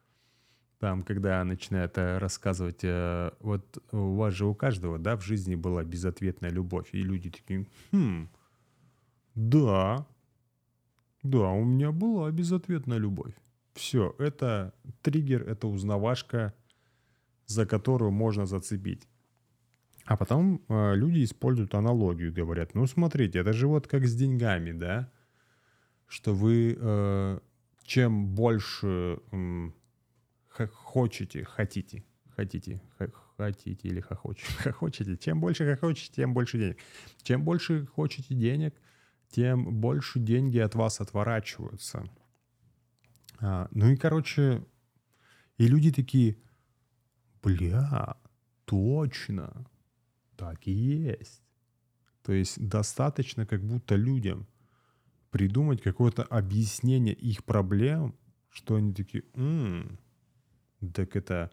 там, 0.81 1.03
когда 1.03 1.43
начинает 1.43 1.95
э, 1.99 2.17
рассказывать, 2.17 2.83
э, 2.83 3.31
вот 3.39 3.77
у 3.91 4.15
вас 4.15 4.33
же 4.33 4.47
у 4.47 4.55
каждого, 4.55 4.97
да, 4.97 5.15
в 5.15 5.21
жизни 5.21 5.53
была 5.53 5.83
безответная 5.83 6.49
любовь, 6.49 6.89
и 6.91 7.03
люди 7.03 7.29
такие, 7.29 7.67
хм, 7.91 8.27
да, 9.35 10.07
да, 11.21 11.49
у 11.51 11.63
меня 11.63 11.91
была 11.91 12.31
безответная 12.31 12.97
любовь. 12.97 13.33
Все, 13.75 14.15
это 14.17 14.73
триггер, 15.03 15.47
это 15.47 15.67
узнавашка, 15.67 16.55
за 17.45 17.67
которую 17.67 18.11
можно 18.11 18.47
зацепить. 18.47 19.07
А 20.05 20.17
потом 20.17 20.63
э, 20.67 20.95
люди 20.95 21.23
используют 21.23 21.75
аналогию, 21.75 22.33
говорят, 22.33 22.73
ну 22.73 22.87
смотрите, 22.87 23.37
это 23.37 23.53
же 23.53 23.67
вот 23.67 23.87
как 23.87 24.07
с 24.07 24.15
деньгами, 24.15 24.71
да, 24.71 25.11
что 26.07 26.33
вы 26.33 26.75
э, 26.75 27.39
чем 27.83 28.33
больше 28.33 29.19
э, 29.31 29.71
хотите, 30.51 31.43
хотите, 31.43 32.03
хотите, 32.35 32.81
хотите 33.37 33.87
или 33.87 34.01
хохочете. 34.01 34.51
Хохочете. 34.63 35.17
Чем 35.17 35.39
больше 35.39 35.65
хохочете, 35.65 36.13
тем 36.13 36.33
больше 36.33 36.57
денег. 36.57 36.77
Чем 37.23 37.43
больше 37.43 37.85
хочете 37.85 38.35
денег, 38.35 38.75
тем 39.29 39.79
больше 39.79 40.19
деньги 40.19 40.59
от 40.59 40.75
вас 40.75 41.01
отворачиваются. 41.01 42.03
А, 43.39 43.67
ну 43.71 43.89
и, 43.89 43.95
короче, 43.95 44.65
и 45.57 45.67
люди 45.67 45.91
такие, 45.91 46.37
бля, 47.41 48.17
точно, 48.65 49.65
так 50.35 50.67
и 50.67 50.71
есть. 50.71 51.41
То 52.23 52.33
есть 52.33 52.59
достаточно 52.59 53.45
как 53.45 53.63
будто 53.63 53.95
людям 53.95 54.47
придумать 55.31 55.81
какое-то 55.81 56.23
объяснение 56.23 57.15
их 57.15 57.43
проблем, 57.43 58.15
что 58.49 58.75
они 58.75 58.93
такие, 58.93 59.23
м-м, 59.33 59.97
так 60.93 61.15
это 61.15 61.51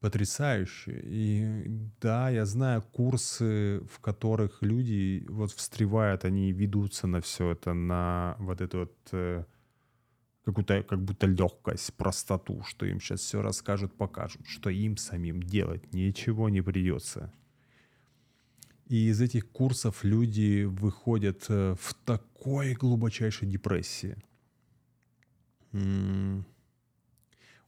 потрясающе. 0.00 1.00
И 1.04 1.64
да, 2.00 2.30
я 2.30 2.46
знаю 2.46 2.82
курсы, 2.82 3.80
в 3.90 4.00
которых 4.00 4.62
люди 4.62 5.24
вот 5.28 5.50
встревают, 5.52 6.24
они 6.24 6.52
ведутся 6.52 7.06
на 7.06 7.20
все 7.20 7.52
это, 7.52 7.74
на 7.74 8.36
вот 8.38 8.60
эту 8.60 8.78
вот 8.78 8.96
э, 9.12 9.44
какую-то 10.44 10.82
как 10.82 11.02
будто 11.02 11.26
легкость, 11.26 11.94
простоту, 11.94 12.62
что 12.62 12.86
им 12.86 13.00
сейчас 13.00 13.20
все 13.20 13.42
расскажут, 13.42 13.94
покажут, 13.94 14.46
что 14.46 14.70
им 14.70 14.96
самим 14.96 15.42
делать 15.42 15.92
ничего 15.92 16.48
не 16.48 16.62
придется. 16.62 17.32
И 18.86 19.08
из 19.08 19.20
этих 19.20 19.50
курсов 19.50 20.02
люди 20.02 20.64
выходят 20.64 21.44
э, 21.48 21.74
в 21.78 21.94
такой 22.04 22.72
глубочайшей 22.72 23.46
депрессии. 23.46 24.16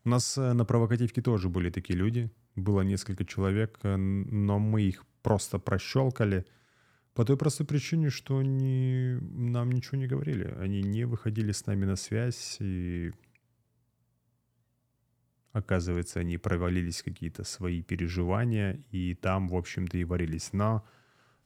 У 0.04 0.08
нас 0.08 0.38
э, 0.38 0.52
на 0.52 0.64
провокативке 0.64 1.20
тоже 1.20 1.48
были 1.48 1.70
такие 1.70 1.98
люди. 1.98 2.30
Было 2.56 2.80
несколько 2.80 3.24
человек, 3.24 3.78
э, 3.82 3.96
но 3.96 4.58
мы 4.58 4.82
их 4.82 5.04
просто 5.22 5.58
прощелкали 5.58 6.46
по 7.14 7.24
той 7.24 7.36
простой 7.36 7.66
причине, 7.66 8.08
что 8.08 8.38
они 8.38 9.18
нам 9.20 9.70
ничего 9.72 9.98
не 9.98 10.06
говорили. 10.06 10.54
Они 10.58 10.82
не 10.82 11.04
выходили 11.04 11.52
с 11.52 11.66
нами 11.66 11.84
на 11.84 11.96
связь, 11.96 12.56
и 12.60 13.12
оказывается, 15.52 16.20
они 16.20 16.38
провалились 16.38 17.02
какие-то 17.02 17.44
свои 17.44 17.82
переживания, 17.82 18.82
и 18.90 19.14
там, 19.14 19.48
в 19.48 19.56
общем-то, 19.56 19.98
и 19.98 20.04
варились. 20.04 20.52
Но 20.52 20.86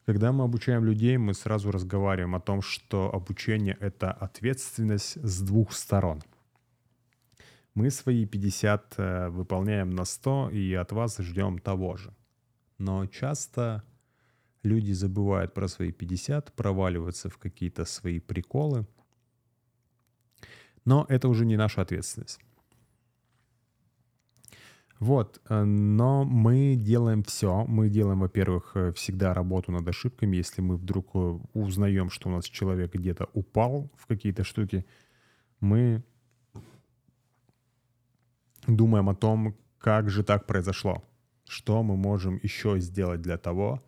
когда 0.05 0.31
мы 0.31 0.45
обучаем 0.45 0.85
людей, 0.85 1.17
мы 1.17 1.33
сразу 1.33 1.71
разговариваем 1.71 2.35
о 2.35 2.39
том, 2.39 2.61
что 2.61 3.13
обучение— 3.13 3.75
это 3.81 4.11
ответственность 4.11 5.17
с 5.21 5.41
двух 5.41 5.73
сторон— 5.73 6.21
мы 7.75 7.91
свои 7.91 8.25
50 8.25 8.95
э, 8.97 9.29
выполняем 9.29 9.89
на 9.89 10.05
100 10.05 10.49
и 10.51 10.73
от 10.73 10.91
вас 10.93 11.17
ждем 11.17 11.59
того 11.59 11.97
же. 11.97 12.13
Но 12.77 13.05
часто 13.05 13.83
люди 14.63 14.93
забывают 14.93 15.53
про 15.53 15.67
свои 15.67 15.91
50, 15.91 16.53
проваливаются 16.53 17.29
в 17.29 17.37
какие-то 17.37 17.85
свои 17.85 18.19
приколы. 18.19 18.87
Но 20.85 21.05
это 21.09 21.27
уже 21.27 21.45
не 21.45 21.57
наша 21.57 21.81
ответственность. 21.81 22.39
Вот, 24.99 25.41
э, 25.49 25.63
но 25.65 26.23
мы 26.23 26.75
делаем 26.77 27.23
все. 27.23 27.65
Мы 27.65 27.89
делаем, 27.89 28.21
во-первых, 28.21 28.71
э, 28.75 28.93
всегда 28.93 29.33
работу 29.33 29.73
над 29.73 29.85
ошибками. 29.85 30.37
Если 30.37 30.61
мы 30.61 30.77
вдруг 30.77 31.13
узнаем, 31.53 32.09
что 32.09 32.29
у 32.29 32.31
нас 32.31 32.45
человек 32.45 32.95
где-то 32.95 33.27
упал 33.33 33.91
в 33.97 34.07
какие-то 34.07 34.45
штуки, 34.45 34.85
мы 35.59 36.03
думаем 38.67 39.09
о 39.09 39.15
том, 39.15 39.55
как 39.79 40.09
же 40.09 40.23
так 40.23 40.47
произошло, 40.47 41.03
что 41.47 41.83
мы 41.83 41.95
можем 41.95 42.39
еще 42.41 42.79
сделать 42.79 43.21
для 43.21 43.37
того, 43.37 43.83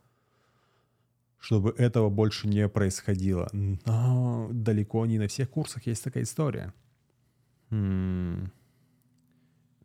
чтобы 1.39 1.73
этого 1.77 2.09
больше 2.09 2.47
не 2.47 2.67
происходило. 2.67 3.49
Но 3.53 4.49
далеко 4.51 5.05
не 5.05 5.17
на 5.17 5.27
всех 5.27 5.49
курсах 5.49 5.87
есть 5.87 6.03
такая 6.03 6.23
история. 6.23 6.73
М-м. 7.69 8.51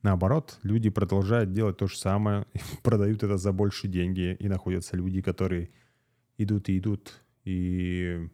Наоборот, 0.02 0.58
люди 0.64 0.90
продолжают 0.90 1.52
делать 1.52 1.76
то 1.76 1.86
же 1.86 1.96
самое, 1.96 2.46
продают 2.82 3.22
это 3.22 3.36
за 3.36 3.52
больше 3.52 3.88
деньги, 3.88 4.36
и 4.38 4.48
находятся 4.48 4.96
люди, 4.96 5.22
которые 5.22 5.70
идут 6.38 6.68
и 6.68 6.78
идут. 6.78 7.22
И 7.44 8.28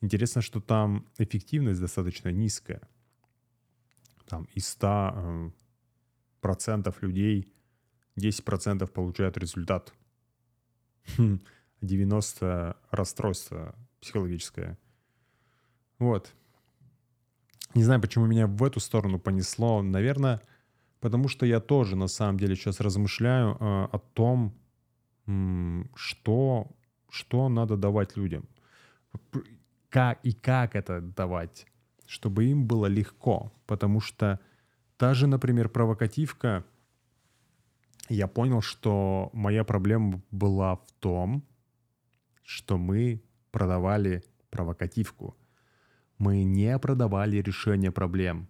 интересно, 0.00 0.42
что 0.42 0.60
там 0.60 1.06
эффективность 1.18 1.80
достаточно 1.80 2.28
низкая 2.28 2.82
там 4.30 4.46
из 4.54 4.68
100 4.68 5.12
э, 5.14 5.50
процентов 6.40 7.02
людей 7.02 7.52
10 8.16 8.44
процентов 8.44 8.92
получают 8.92 9.36
результат. 9.36 9.92
90 11.80 12.76
расстройство 12.90 13.74
психологическое. 14.00 14.78
Вот. 15.98 16.34
Не 17.74 17.82
знаю, 17.84 18.00
почему 18.00 18.26
меня 18.26 18.46
в 18.46 18.62
эту 18.62 18.80
сторону 18.80 19.18
понесло. 19.18 19.82
Наверное, 19.82 20.40
потому 21.00 21.28
что 21.28 21.46
я 21.46 21.60
тоже 21.60 21.96
на 21.96 22.08
самом 22.08 22.38
деле 22.38 22.54
сейчас 22.56 22.80
размышляю 22.80 23.52
э, 23.52 23.88
о 23.92 23.98
том, 23.98 24.54
что, 25.94 26.66
что 27.08 27.48
надо 27.48 27.76
давать 27.76 28.16
людям. 28.16 28.48
Как 29.88 30.18
и 30.24 30.32
как 30.32 30.74
это 30.74 31.00
давать 31.00 31.66
чтобы 32.10 32.46
им 32.46 32.66
было 32.66 32.86
легко. 32.86 33.52
Потому 33.66 34.00
что 34.00 34.40
та 34.96 35.14
же, 35.14 35.28
например, 35.28 35.68
провокативка, 35.68 36.64
я 38.08 38.26
понял, 38.26 38.62
что 38.62 39.30
моя 39.32 39.62
проблема 39.62 40.20
была 40.32 40.74
в 40.74 40.90
том, 40.98 41.44
что 42.42 42.78
мы 42.78 43.22
продавали 43.52 44.24
провокативку. 44.50 45.36
Мы 46.18 46.42
не 46.42 46.76
продавали 46.80 47.36
решение 47.36 47.92
проблем. 47.92 48.48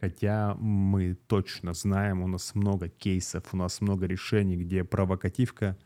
Хотя 0.00 0.56
мы 0.56 1.14
точно 1.14 1.74
знаем, 1.74 2.22
у 2.22 2.26
нас 2.26 2.56
много 2.56 2.88
кейсов, 2.88 3.54
у 3.54 3.56
нас 3.56 3.80
много 3.80 4.06
решений, 4.06 4.56
где 4.56 4.82
провокативка 4.82 5.78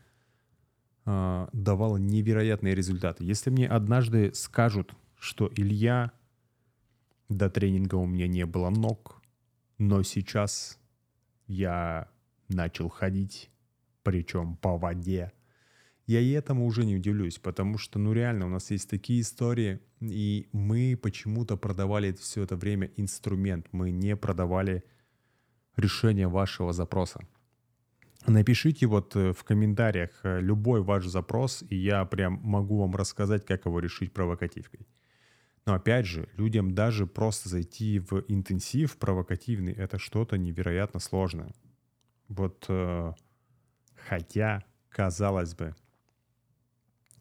э, 1.05 1.47
давала 1.53 1.97
невероятные 1.97 2.73
результаты. 2.73 3.23
Если 3.25 3.51
мне 3.51 3.67
однажды 3.67 4.33
скажут, 4.33 4.95
что 5.19 5.51
Илья 5.55 6.11
до 7.29 7.49
тренинга 7.49 7.95
у 7.95 8.05
меня 8.05 8.27
не 8.27 8.45
было 8.45 8.69
ног, 8.69 9.21
но 9.77 10.03
сейчас 10.03 10.79
я 11.47 12.09
начал 12.47 12.89
ходить, 12.89 13.49
причем 14.03 14.57
по 14.57 14.77
воде. 14.77 15.31
Я 16.07 16.19
и 16.19 16.29
этому 16.31 16.65
уже 16.65 16.85
не 16.85 16.95
удивлюсь, 16.95 17.39
потому 17.39 17.79
что, 17.79 17.97
ну 17.97 18.13
реально, 18.13 18.45
у 18.45 18.49
нас 18.49 18.69
есть 18.69 18.89
такие 18.89 19.21
истории, 19.21 19.79
и 20.01 20.47
мы 20.51 20.97
почему-то 21.01 21.57
продавали 21.57 22.13
все 22.13 22.43
это 22.43 22.55
время 22.55 22.91
инструмент, 22.95 23.67
мы 23.71 23.89
не 23.89 24.15
продавали 24.15 24.83
решение 25.75 26.27
вашего 26.27 26.73
запроса. 26.73 27.27
Напишите 28.27 28.87
вот 28.87 29.15
э, 29.15 29.33
в 29.33 29.43
комментариях 29.43 30.09
э, 30.23 30.39
любой 30.41 30.81
ваш 30.81 31.05
запрос, 31.05 31.63
и 31.69 31.75
я 31.75 32.05
прям 32.05 32.39
могу 32.43 32.79
вам 32.79 32.95
рассказать, 32.95 33.45
как 33.45 33.65
его 33.65 33.79
решить 33.79 34.13
провокативкой. 34.13 34.87
Но 35.65 35.73
опять 35.73 36.05
же, 36.05 36.29
людям 36.37 36.75
даже 36.75 37.07
просто 37.07 37.49
зайти 37.49 37.99
в 37.99 38.23
интенсив 38.27 38.97
провокативный— 38.97 39.73
это 39.73 39.97
что-то 39.97 40.37
невероятно 40.37 40.99
сложное. 40.99 41.53
Вот 42.27 42.65
э, 42.69 43.13
хотя, 43.95 44.63
казалось 44.89 45.55
бы, 45.55 45.75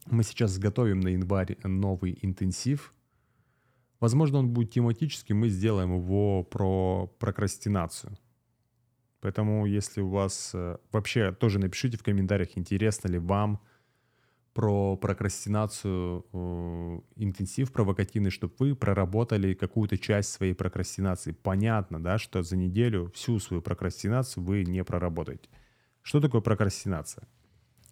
мы 0.07 0.23
сейчас 0.25 0.59
готовим 0.59 1.01
на 1.01 1.09
январь 1.09 1.57
новый 1.65 2.19
интенсив. 2.21 2.93
Возможно, 3.99 4.39
он 4.39 4.51
будет 4.51 4.73
тематический, 4.73 5.35
мы 5.35 5.49
сделаем 5.49 5.95
его 5.95 6.45
про 6.45 7.07
прокрастинацию. 7.19 8.19
Поэтому, 9.21 9.65
если 9.65 10.03
у 10.03 10.11
вас... 10.11 10.51
Э, 10.53 10.77
вообще, 10.93 11.33
тоже 11.33 11.59
напишите 11.59 11.97
в 11.97 12.03
комментариях, 12.03 12.59
интересно 12.59 13.09
ли 13.09 13.19
вам— 13.19 13.63
про 14.55 14.97
прокрастинацию, 14.97 16.25
э, 16.33 17.01
интенсив 17.17 17.73
провокативный, 17.73 18.31
чтобы 18.31 18.55
вы 18.61 18.77
проработали 18.77 19.53
какую-то 19.55 19.99
часть 19.99 20.31
своей 20.33 20.55
прокрастинации. 20.55 21.33
Понятно, 21.33 22.01
да, 22.01 22.19
что 22.19 22.43
за 22.43 22.57
неделю 22.57 23.11
всю 23.15 23.41
свою 23.41 23.63
прокрастинацию 23.63 24.45
вы 24.45 24.65
не 24.65 24.85
проработаете. 24.85 25.49
Что 26.03 26.21
такое 26.21 26.41
прокрастинация? 26.41 27.27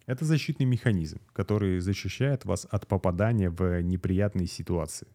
Это 0.05 0.23
защитный 0.23 0.65
механизм, 0.65 1.19
который 1.33 1.79
защищает 1.79 2.45
вас 2.45 2.65
от 2.71 2.87
попадания 2.87 3.49
в 3.49 3.81
неприятные 3.81 4.47
ситуации. 4.47 5.07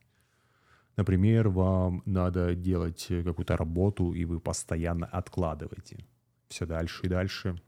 Например, 0.97 1.49
вам 1.49 2.03
надо 2.05 2.55
делать 2.55 3.07
какую-то 3.09 3.57
работу, 3.57 4.13
и 4.13 4.25
вы 4.27 4.41
постоянно 4.41 5.07
откладываете. 5.07 6.05
Все 6.49 6.67
дальше 6.67 7.07
и 7.07 7.09
дальше. 7.09 7.59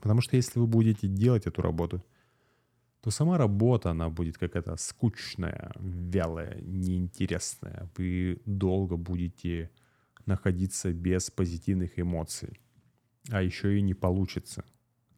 Потому 0.00 0.20
что 0.20 0.36
если 0.36 0.60
вы 0.60 0.66
будете 0.66 1.08
делать 1.08 1.46
эту 1.46 1.60
работу– 1.60 2.04
то 3.04 3.10
сама 3.10 3.36
работа, 3.36 3.90
она 3.90 4.08
будет 4.08 4.38
какая-то 4.38 4.76
скучная, 4.76 5.72
вялая, 5.78 6.58
неинтересная. 6.62 7.90
Вы 7.98 8.40
долго 8.46 8.96
будете 8.96 9.70
находиться 10.24 10.90
без 10.90 11.30
позитивных 11.30 11.98
эмоций. 11.98 12.58
а 13.30 13.42
еще 13.42 13.78
и 13.78 13.82
не 13.82 13.92
получится. 13.92 14.64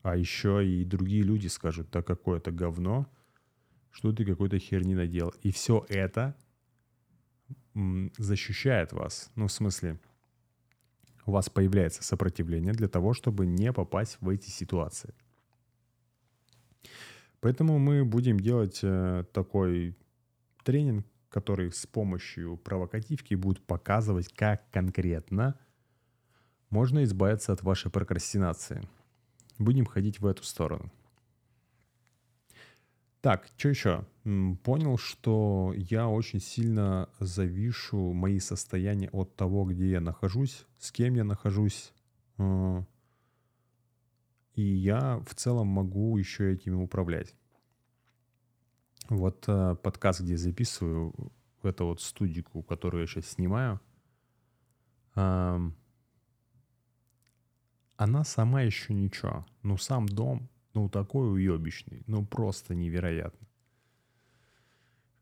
А 0.03 0.17
еще 0.17 0.67
и 0.67 0.85
другие 0.85 1.23
люди 1.23 1.47
скажут, 1.47 1.89
да 1.93 2.03
какое 2.03 2.39
это 2.39 2.51
говно, 2.51 3.07
что 3.93 4.13
ты 4.13 4.25
какой-то 4.25 4.59
херни 4.59 4.97
наделал. 4.97 5.33
И 5.45 5.53
все 5.53 5.87
это 5.89 6.37
защищает 8.19 8.93
вас. 8.93 9.31
Ну, 9.37 9.47
в 9.47 9.53
смысле, 9.53 10.01
у 11.25 11.31
вас 11.31 11.49
появляется 11.49 12.03
сопротивление 12.03 12.73
для 12.73 12.89
того, 12.89 13.15
чтобы 13.15 13.47
не 13.47 13.73
попасть 13.73 14.19
в 14.21 14.29
эти 14.29 14.51
ситуации. 14.51 15.15
Поэтому 17.41 17.79
мы 17.79 18.05
будем 18.05 18.41
делать 18.41 18.81
э, 18.83 19.25
такой 19.33 19.97
тренинг, 20.65 21.07
который 21.29 21.71
с 21.71 21.87
помощью 21.87 22.57
провокативки 22.57 23.35
будет 23.35 23.61
показывать, 23.63 24.29
как 24.29 24.71
конкретно 24.71 25.59
можно 26.71 27.05
избавиться 27.05 27.53
от 27.53 27.63
вашей 27.63 27.91
прокрастинации. 27.91 28.83
Будем 29.59 29.87
ходить 29.87 30.21
в 30.21 30.27
эту 30.27 30.43
сторону. 30.45 30.91
Так, 33.21 33.49
что 33.57 33.69
еще? 33.69 34.05
Понял, 34.63 34.99
что 34.99 35.73
я 35.77 36.09
очень 36.09 36.41
сильно 36.41 37.09
завишу 37.19 38.13
мои 38.13 38.39
состояния 38.39 39.09
от 39.11 39.35
того, 39.35 39.65
где 39.65 39.91
я 39.91 40.01
нахожусь, 40.01 40.65
с 40.79 40.93
кем 40.93 41.15
я 41.15 41.25
нахожусь. 41.25 41.93
И 44.57 44.63
я 44.63 45.23
в 45.27 45.35
целом 45.35 45.69
могу 45.69 46.17
еще 46.17 46.53
этим 46.53 46.81
управлять. 46.81 47.35
Вот 49.09 49.45
э, 49.47 49.77
подкаст, 49.77 50.23
где 50.23 50.33
я 50.33 50.39
записываю, 50.39 51.15
это 51.63 51.85
вот 51.85 52.01
студику, 52.01 52.63
которую 52.63 53.03
я 53.03 53.07
сейчас 53.07 53.27
снимаю, 53.27 53.81
она 55.15 55.73
сама 58.25 58.63
еще 58.63 58.93
ничего. 58.93 59.47
Но 59.63 59.77
сам 59.79 60.07
дом 60.07 60.51
ну, 60.77 60.91
такой 60.91 61.33
уебищный, 61.33 62.03
ну, 62.07 62.25
просто 62.27 62.75
невероятно. 62.75 63.47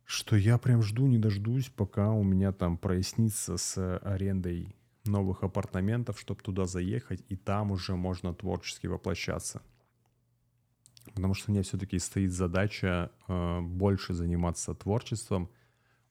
Что 0.04 0.34
я 0.34 0.58
прям 0.58 0.82
жду, 0.82 1.06
не 1.06 1.16
дождусь, 1.16 1.70
пока 1.70 2.10
у 2.10 2.24
меня 2.24 2.50
там 2.50 2.76
прояснится 2.76 3.56
с 3.56 3.98
арендой 3.98 4.74
новых 5.04 5.42
апартаментов, 5.42 6.18
чтобы 6.18 6.40
туда 6.42 6.66
заехать, 6.66 7.22
и 7.28 7.36
там 7.36 7.70
уже 7.70 7.94
можно 7.94 8.34
творчески 8.34 8.86
воплощаться. 8.86 9.62
Потому 11.14 11.34
что 11.34 11.52
меня 11.52 11.62
все-таки 11.62 11.98
стоит 11.98 12.32
задача 12.32 13.10
э, 13.28 13.60
больше 13.60 14.14
заниматься 14.14 14.74
творчеством. 14.74 15.50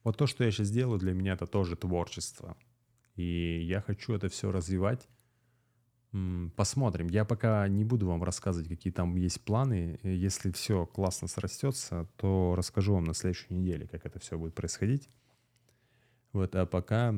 Вот 0.03 0.17
то, 0.17 0.27
что 0.27 0.43
я 0.43 0.51
сейчас 0.51 0.69
делаю, 0.69 0.99
для 0.99 1.13
меня 1.13 1.34
это 1.34 1.47
тоже 1.47 1.75
творчество. 1.75 2.56
И 3.15 3.62
я 3.63 3.82
хочу 3.82 4.13
это 4.13 4.29
все 4.29 4.51
развивать 4.51 5.08
Посмотрим. 6.56 7.08
Я 7.08 7.25
пока 7.25 7.67
не 7.67 7.84
буду 7.84 8.06
вам 8.06 8.23
рассказывать, 8.23 8.69
какие 8.69 8.93
там 8.93 9.15
есть 9.15 9.41
планы. 9.41 9.99
Если 10.03 10.51
все 10.51 10.86
классно 10.86 11.27
срастется, 11.27 12.08
то 12.17 12.53
расскажу 12.56 12.93
вам 12.93 13.06
на 13.06 13.15
следующей 13.15 13.56
неделе, 13.56 13.88
как 13.88 14.06
это 14.06 14.19
все 14.19 14.38
будет 14.38 14.53
происходить. 14.53 15.10
Вот, 16.32 16.56
а 16.56 16.67
пока... 16.67 17.15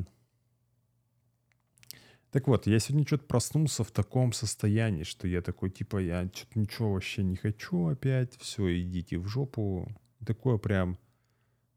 Так 2.35 2.49
вот, 2.49 2.67
я 2.67 2.79
сегодня 2.79 3.07
что-то 3.07 3.23
проснулся 3.23 3.85
в 3.85 3.91
таком 3.91 4.33
состоянии, 4.33 5.03
что 5.03 5.25
я 5.25 5.41
такой, 5.41 5.69
типа, 5.69 5.99
я 5.99 6.29
что-то 6.33 6.59
ничего 6.59 6.91
вообще 6.91 7.23
не 7.23 7.37
хочу 7.37 7.87
опять, 7.87 8.35
все, 8.39 8.81
идите 8.81 9.17
в 9.19 9.25
жопу. 9.25 9.87
Такое 10.25 10.57
прям 10.57 10.97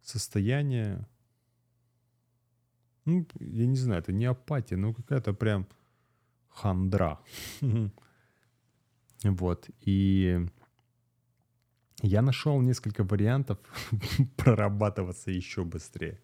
состояние, 0.03 1.07
ну, 3.05 3.25
я 3.39 3.67
не 3.67 3.77
знаю, 3.77 4.01
это 4.01 4.11
не 4.13 4.25
апатия, 4.25 4.75
но 4.75 4.93
какая-то 4.93 5.33
прям 5.33 5.69
хандра. 6.49 7.21
Вот. 9.23 9.71
И 9.83 10.45
я 12.03 12.21
нашел 12.21 12.61
несколько 12.61 13.05
вариантов 13.05 13.61
прорабатываться 14.37 15.31
еще 15.31 15.63
быстрее. 15.63 16.21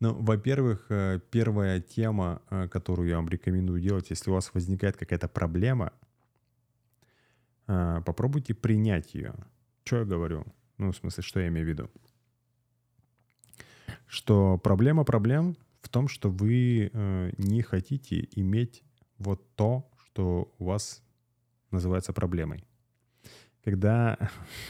Ну, 0.00 0.14
во-первых, 0.14 0.86
э, 0.90 1.20
первая 1.30 1.80
тема, 1.80 2.40
э, 2.50 2.68
которую 2.68 3.08
я 3.08 3.16
вам 3.16 3.28
рекомендую 3.28 3.80
делать, 3.80 4.10
если 4.10 4.30
у 4.30 4.34
вас 4.34 4.54
возникает 4.54 4.96
какая-то 4.96 5.28
проблема, 5.28 5.92
э, 7.66 8.00
попробуйте 8.06 8.54
принять 8.54 9.14
ее. 9.14 9.34
Что 9.84 9.98
я 9.98 10.04
говорю? 10.04 10.44
Ну, 10.78 10.92
в 10.92 10.96
смысле, 10.96 11.22
что 11.22 11.40
я 11.40 11.48
имею 11.48 11.66
в 11.66 11.68
виду? 11.68 11.90
Что 14.06 14.56
проблема 14.58 15.04
проблем 15.04 15.56
в 15.82 15.88
том, 15.88 16.08
что 16.08 16.30
вы 16.30 16.90
не 17.36 17.62
хотите 17.62 18.28
иметь 18.32 18.84
вот 19.18 19.54
то, 19.54 19.90
что 19.96 20.54
у 20.58 20.64
вас 20.64 21.02
называется 21.70 22.12
проблемой. 22.12 22.64
Когда 23.64 24.16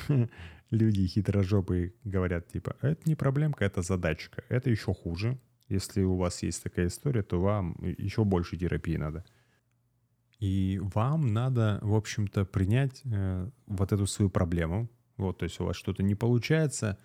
люди 0.71 1.07
хитрожопые 1.07 1.95
говорят, 2.05 2.49
типа, 2.49 2.77
это 2.81 3.09
не 3.09 3.15
проблемка, 3.15 3.65
это 3.65 3.83
задачка. 3.83 4.45
Это 4.49 4.71
еще 4.71 4.95
хуже. 4.95 5.39
Если 5.69 6.03
у 6.03 6.17
вас 6.17 6.43
есть 6.43 6.63
такая 6.63 6.87
история, 6.87 7.23
то 7.23 7.41
вам 7.41 7.77
еще 7.83 8.25
больше 8.25 8.57
терапии 8.57 8.97
надо. 8.97 9.25
И 10.41 10.81
вам 10.83 11.33
надо, 11.33 11.79
в 11.83 11.95
общем-то, 11.95 12.45
принять 12.45 13.03
э, 13.05 13.51
вот 13.67 13.93
эту 13.93 14.07
свою 14.07 14.31
проблему. 14.31 14.89
Вот, 15.17 15.39
то 15.39 15.45
есть 15.45 15.61
у 15.61 15.65
вас 15.65 15.77
что-то 15.77 16.03
не 16.03 16.15
получается, 16.15 16.97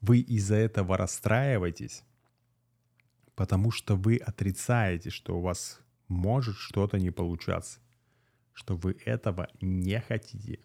вы 0.00 0.20
из-за 0.20 0.54
этого 0.54 0.96
расстраиваетесь, 0.96 2.04
потому 3.34 3.72
что 3.72 3.96
вы 3.96 4.16
отрицаете, 4.16 5.10
что 5.10 5.38
у 5.38 5.40
вас 5.40 5.80
может 6.06 6.56
что-то 6.56 6.98
не 6.98 7.10
получаться, 7.10 7.80
что 8.52 8.76
вы 8.76 8.96
этого 9.04 9.48
не 9.60 10.00
хотите. 10.00 10.60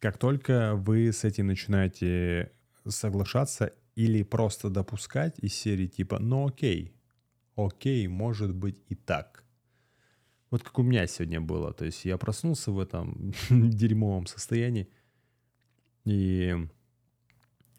Как 0.00 0.18
только 0.18 0.74
вы 0.74 1.12
с 1.12 1.24
этим 1.24 1.48
начинаете 1.48 2.52
соглашаться 2.86 3.72
или 3.94 4.22
просто 4.22 4.70
допускать 4.70 5.38
из 5.40 5.54
серии 5.54 5.86
типа 5.86 6.18
«ну 6.18 6.46
окей, 6.46 6.94
окей, 7.56 8.06
может 8.06 8.54
быть 8.54 8.82
и 8.88 8.94
так». 8.94 9.44
Вот 10.50 10.62
как 10.62 10.78
у 10.78 10.82
меня 10.82 11.06
сегодня 11.06 11.40
было. 11.40 11.74
То 11.74 11.84
есть 11.84 12.04
я 12.04 12.16
проснулся 12.16 12.70
в 12.70 12.78
этом 12.78 13.32
дерьмовом 13.50 14.26
состоянии, 14.26 14.88
и 16.04 16.56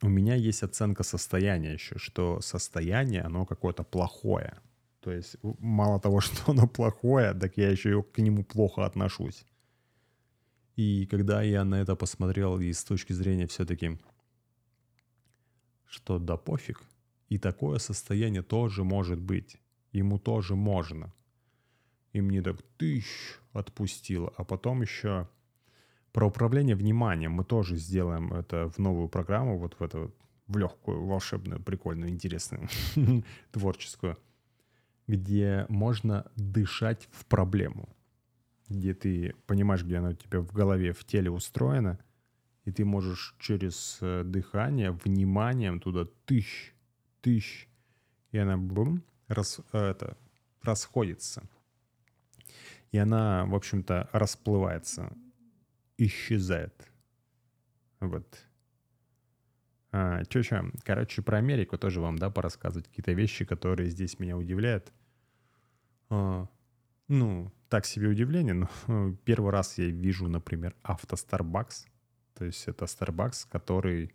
у 0.01 0.09
меня 0.09 0.35
есть 0.35 0.63
оценка 0.63 1.03
состояния 1.03 1.73
еще, 1.73 1.97
что 1.97 2.41
состояние, 2.41 3.21
оно 3.21 3.45
какое-то 3.45 3.83
плохое– 3.83 4.59
то 5.01 5.11
есть 5.11 5.37
мало 5.59 5.99
того, 5.99 6.19
что 6.21 6.51
оно 6.51 6.67
плохое, 6.67 7.33
так 7.33 7.57
я 7.57 7.69
еще 7.69 8.03
к 8.03 8.17
нему 8.19 8.43
плохо 8.43 8.85
отношусь. 8.85 9.45
И 10.79 11.05
когда 11.07 11.41
я 11.41 11.65
на 11.65 11.81
это 11.81 11.97
посмотрел 11.97 12.57
и 12.57 12.71
с 12.71 12.85
точки 12.85 13.11
зрения 13.11 13.47
все-таки, 13.47 13.99
что 15.85 16.19
да 16.19 16.37
пофиг, 16.37 16.81
и 17.27 17.37
такое 17.37 17.79
состояние 17.79 18.43
тоже 18.43 18.85
может 18.85 19.19
быть, 19.19 19.57
ему 19.91 20.19
тоже 20.19 20.55
можно. 20.55 21.13
И 22.13 22.21
мне 22.21 22.41
так 22.41 22.61
тыщ 22.77 23.07
отпустило. 23.51 24.33
А 24.37 24.45
потом 24.45 24.81
еще 24.81 25.27
про 26.13 26.27
управление 26.27 26.77
вниманием 26.77 27.33
мы 27.33 27.43
тоже 27.43 27.75
сделаем 27.75 28.31
это 28.31 28.69
в 28.69 28.77
новую 28.77 29.09
программу, 29.09 29.59
вот 29.59 29.75
в 29.79 29.83
эту 29.83 30.15
в 30.47 30.57
легкую, 30.57 31.05
волшебную, 31.05 31.61
прикольную, 31.61 32.09
интересную, 32.09 32.69
творческую– 33.51 34.17
где 35.09 35.65
можно 35.69 36.31
дышать 36.35 37.09
в 37.11 37.25
проблему, 37.25 37.89
где 38.69 38.93
ты 38.93 39.35
понимаешь, 39.47 39.83
где 39.83 39.97
она 39.97 40.09
у 40.09 40.13
тебя 40.13 40.39
в 40.39 40.51
голове, 40.51 40.93
в 40.93 41.03
теле 41.03 41.31
устроена, 41.31 41.99
и 42.65 42.71
ты 42.71 42.85
можешь 42.85 43.35
через 43.39 43.97
э, 44.01 44.23
дыхание, 44.23 44.91
вниманием 44.91 45.79
туда 45.79 46.05
тыщ, 46.25 46.73
тыщ, 47.21 47.67
и 48.31 48.37
она 48.37 48.57
бум, 48.57 49.03
рас, 49.27 49.59
э, 49.73 49.77
это, 49.77 50.17
расходится. 50.61 51.43
И 52.91 52.97
она, 52.97 53.45
в 53.45 53.55
общем-то, 53.55 54.09
расплывается, 54.11 55.11
исчезает. 55.97 56.87
Вот. 57.99 58.45
А, 59.91 60.23
что 60.23 60.39
еще? 60.39 60.71
Короче, 60.83 61.21
про 61.21 61.37
Америку 61.37 61.77
тоже 61.77 62.01
вам, 62.01 62.17
да, 62.17 62.29
порассказывать. 62.29 62.87
Какие-то 62.87 63.13
вещи, 63.13 63.45
которые 63.45 63.89
здесь 63.89 64.19
меня 64.19 64.37
удивляют. 64.37 64.91
А, 66.09 66.47
ну, 67.07 67.51
так 67.69 67.85
себе 67.85 68.07
удивление, 68.07 68.53
но 68.53 69.15
первый 69.23 69.51
раз 69.51 69.77
я 69.77 69.85
вижу, 69.85 70.27
например, 70.27 70.75
авто 70.81 71.15
Starbucks. 71.15 71.85
То 72.33 72.45
есть 72.45 72.67
это 72.67 72.85
Starbucks, 72.85 73.47
который, 73.49 74.13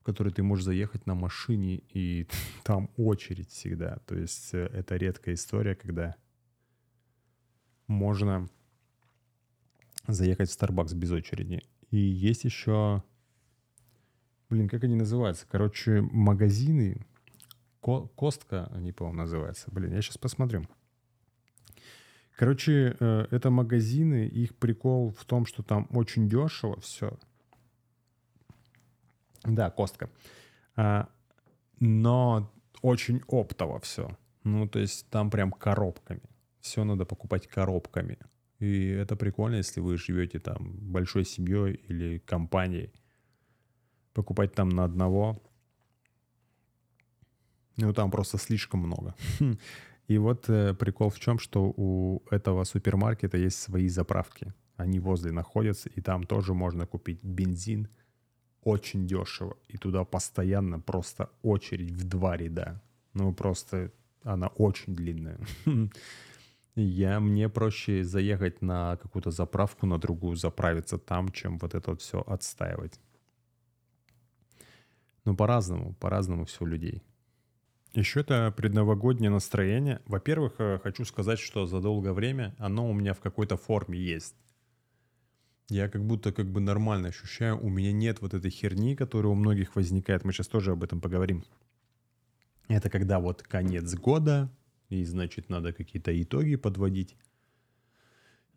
в 0.00 0.04
который 0.04 0.32
ты 0.32 0.42
можешь 0.42 0.64
заехать 0.64 1.06
на 1.06 1.14
машине, 1.14 1.82
и 1.94 2.26
там 2.64 2.90
очередь 2.96 3.50
всегда. 3.50 3.98
То 4.06 4.16
есть 4.16 4.52
э, 4.52 4.66
это 4.66 4.96
редкая 4.96 5.34
история, 5.36 5.76
когда 5.76 6.16
можно 7.86 8.48
заехать 10.06 10.50
в 10.50 10.60
Starbucks 10.60 10.94
без 10.94 11.12
очереди. 11.12 11.62
И 11.90 11.98
есть 11.98 12.44
еще... 12.44 13.04
Блин, 14.48 14.68
как 14.68 14.82
они 14.82 14.96
называются? 14.96 15.46
Короче, 15.48 16.00
магазины. 16.00 17.06
Костка, 17.80 18.66
они, 18.72 18.90
по-моему, 18.90 19.20
называются. 19.20 19.70
Блин, 19.70 19.92
я 19.92 20.02
сейчас 20.02 20.18
посмотрю 20.18 20.66
Короче, 22.40 22.96
э, 22.98 23.26
это 23.32 23.50
магазины, 23.50 24.26
их 24.26 24.54
прикол 24.54 25.10
в 25.10 25.26
том, 25.26 25.44
что 25.44 25.62
там 25.62 25.86
очень 25.90 26.26
дешево 26.26 26.80
все. 26.80 27.18
Да, 29.44 29.70
костка. 29.70 30.08
А, 30.74 31.10
но 31.80 32.50
очень 32.80 33.20
оптово 33.26 33.78
все. 33.80 34.16
Ну, 34.44 34.66
то 34.66 34.78
есть 34.78 35.06
там 35.10 35.30
прям 35.30 35.52
коробками. 35.52 36.22
Все 36.62 36.82
надо 36.84 37.04
покупать 37.04 37.46
коробками. 37.46 38.16
И 38.58 38.86
это 38.86 39.16
прикольно, 39.16 39.56
если 39.56 39.80
вы 39.82 39.98
живете 39.98 40.38
там 40.38 40.78
большой 40.80 41.26
семьей 41.26 41.74
или 41.74 42.20
компанией. 42.20 42.90
Покупать 44.14 44.54
там 44.54 44.70
на 44.70 44.84
одного. 44.84 45.42
Ну, 47.76 47.92
там 47.92 48.10
просто 48.10 48.38
слишком 48.38 48.80
много. 48.80 49.14
И 50.10 50.18
вот 50.18 50.50
э, 50.50 50.74
прикол 50.74 51.08
в 51.08 51.20
чем, 51.20 51.38
что 51.38 51.72
у 51.76 52.22
этого 52.32 52.64
супермаркета 52.64 53.36
есть 53.38 53.60
свои 53.60 53.88
заправки. 53.88 54.52
Они 54.76 54.98
возле 54.98 55.30
находятся, 55.30 55.88
и 55.88 56.00
там 56.00 56.24
тоже 56.24 56.52
можно 56.52 56.84
купить 56.84 57.22
бензин 57.22 57.86
очень 58.64 59.06
дешево. 59.06 59.56
И 59.68 59.76
туда 59.78 60.04
постоянно 60.04 60.80
просто 60.80 61.30
очередь 61.42 61.92
в 61.92 62.08
два 62.08 62.36
ряда. 62.36 62.82
Ну, 63.14 63.32
просто 63.32 63.92
она 64.24 64.48
очень 64.48 64.96
длинная. 64.96 65.38
Я, 66.74 67.20
мне 67.20 67.48
проще 67.48 68.02
заехать 68.02 68.62
на 68.62 68.96
какую-то 68.96 69.30
заправку, 69.30 69.86
на 69.86 69.98
другую, 69.98 70.34
заправиться 70.34 70.98
там, 70.98 71.28
чем 71.28 71.56
вот 71.58 71.76
это 71.76 71.90
вот 71.90 72.00
все 72.00 72.20
отстаивать. 72.26 72.98
Ну, 75.24 75.36
по-разному, 75.36 75.94
по-разному 76.00 76.46
все 76.46 76.64
у 76.64 76.66
людей. 76.66 77.00
Еще 77.92 78.20
это 78.20 78.52
предновогоднее 78.56 79.30
настроение. 79.30 80.00
Во-первых, 80.06 80.54
э, 80.58 80.78
хочу 80.80 81.04
сказать, 81.04 81.40
что 81.40 81.66
за 81.66 81.80
долгое 81.80 82.12
время 82.12 82.54
оно 82.58 82.88
у 82.88 82.92
меня 82.92 83.14
в 83.14 83.20
какой-то 83.20 83.56
форме 83.56 83.98
есть. 83.98 84.36
Я 85.68 85.88
как 85.88 86.04
будто 86.04 86.32
как 86.32 86.46
бы 86.46 86.60
нормально 86.60 87.08
ощущаю, 87.08 87.60
у 87.60 87.68
меня 87.68 87.92
нет 87.92 88.20
вот 88.20 88.34
этой 88.34 88.50
херни, 88.50 88.94
которая 88.94 89.32
у 89.32 89.36
многих 89.36 89.74
возникает. 89.74 90.24
Мы 90.24 90.32
сейчас 90.32 90.46
тоже 90.46 90.72
об 90.72 90.84
этом 90.84 91.00
поговорим. 91.00 91.44
Это 92.68 92.90
когда 92.90 93.18
вот 93.18 93.42
конец 93.42 93.92
года, 93.94 94.52
и 94.88 95.04
значит 95.04 95.48
надо 95.48 95.72
какие-то 95.72 96.10
итоги 96.22 96.54
подводить. 96.54 97.16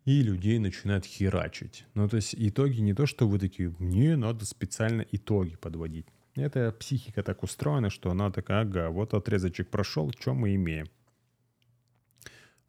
И 0.04 0.22
людей 0.22 0.58
начинают 0.58 1.06
херачить. 1.06 1.86
Ну, 1.94 2.08
то 2.08 2.16
есть 2.16 2.34
итоги 2.36 2.80
не 2.80 2.94
то, 2.94 3.06
что 3.06 3.26
вы 3.26 3.38
такие, 3.40 3.74
мне 3.78 4.16
надо 4.16 4.44
специально 4.44 5.04
итоги 5.10 5.56
подводить. 5.56 6.06
Это 6.34 6.72
психика 6.72 7.22
так 7.22 7.42
устроена, 7.42 7.90
что 7.90 8.10
она 8.10 8.30
такая, 8.30 8.62
ага, 8.62 8.90
вот 8.90 9.14
отрезочек 9.14 9.70
прошел, 9.70 10.10
что 10.18 10.34
мы 10.34 10.54
имеем. 10.56 10.88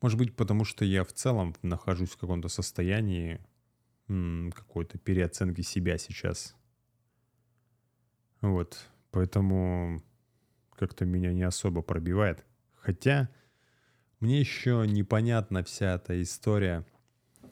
Может 0.02 0.20
быть, 0.20 0.36
потому 0.36 0.66
что 0.66 0.86
я 0.86 1.04
в 1.04 1.12
целом 1.14 1.56
нахожусь 1.64 2.12
в 2.12 2.18
каком-то 2.18 2.48
состоянии 2.48 3.40
какой-то 4.08 5.00
переоценки 5.00 5.62
себя 5.62 5.98
сейчас. 5.98 6.56
Вот, 8.42 8.78
поэтому 9.10 10.04
как-то 10.76 11.06
меня 11.06 11.34
не 11.34 11.42
особо 11.42 11.82
пробивает. 11.82 12.46
Хотя 12.76 13.30
мне 14.20 14.40
еще 14.40 14.86
непонятна 14.86 15.64
вся 15.64 15.96
эта 15.96 16.22
история 16.22 16.86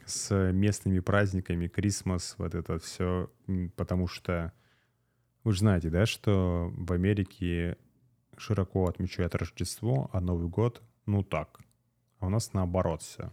с 0.06 0.52
местными 0.52 1.00
праздниками, 1.00 1.68
Крисмас, 1.68 2.36
вот 2.38 2.54
это 2.54 2.78
все, 2.78 3.32
потому 3.76 4.08
что 4.08 4.54
вы 5.44 5.54
же 5.54 5.60
знаете, 5.60 5.90
да, 5.90 6.06
что 6.06 6.72
в 6.76 6.92
Америке 6.94 7.78
широко 8.38 8.88
отмечают 8.88 9.36
Рождество, 9.36 10.10
а 10.14 10.22
Новый 10.22 10.48
год, 10.48 10.82
ну 11.06 11.24
так. 11.24 11.60
А 12.20 12.28
у 12.28 12.30
нас 12.30 12.54
наоборот 12.54 13.02
все. 13.02 13.32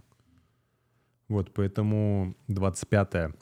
Вот, 1.28 1.54
поэтому 1.54 2.34
25 2.48 3.36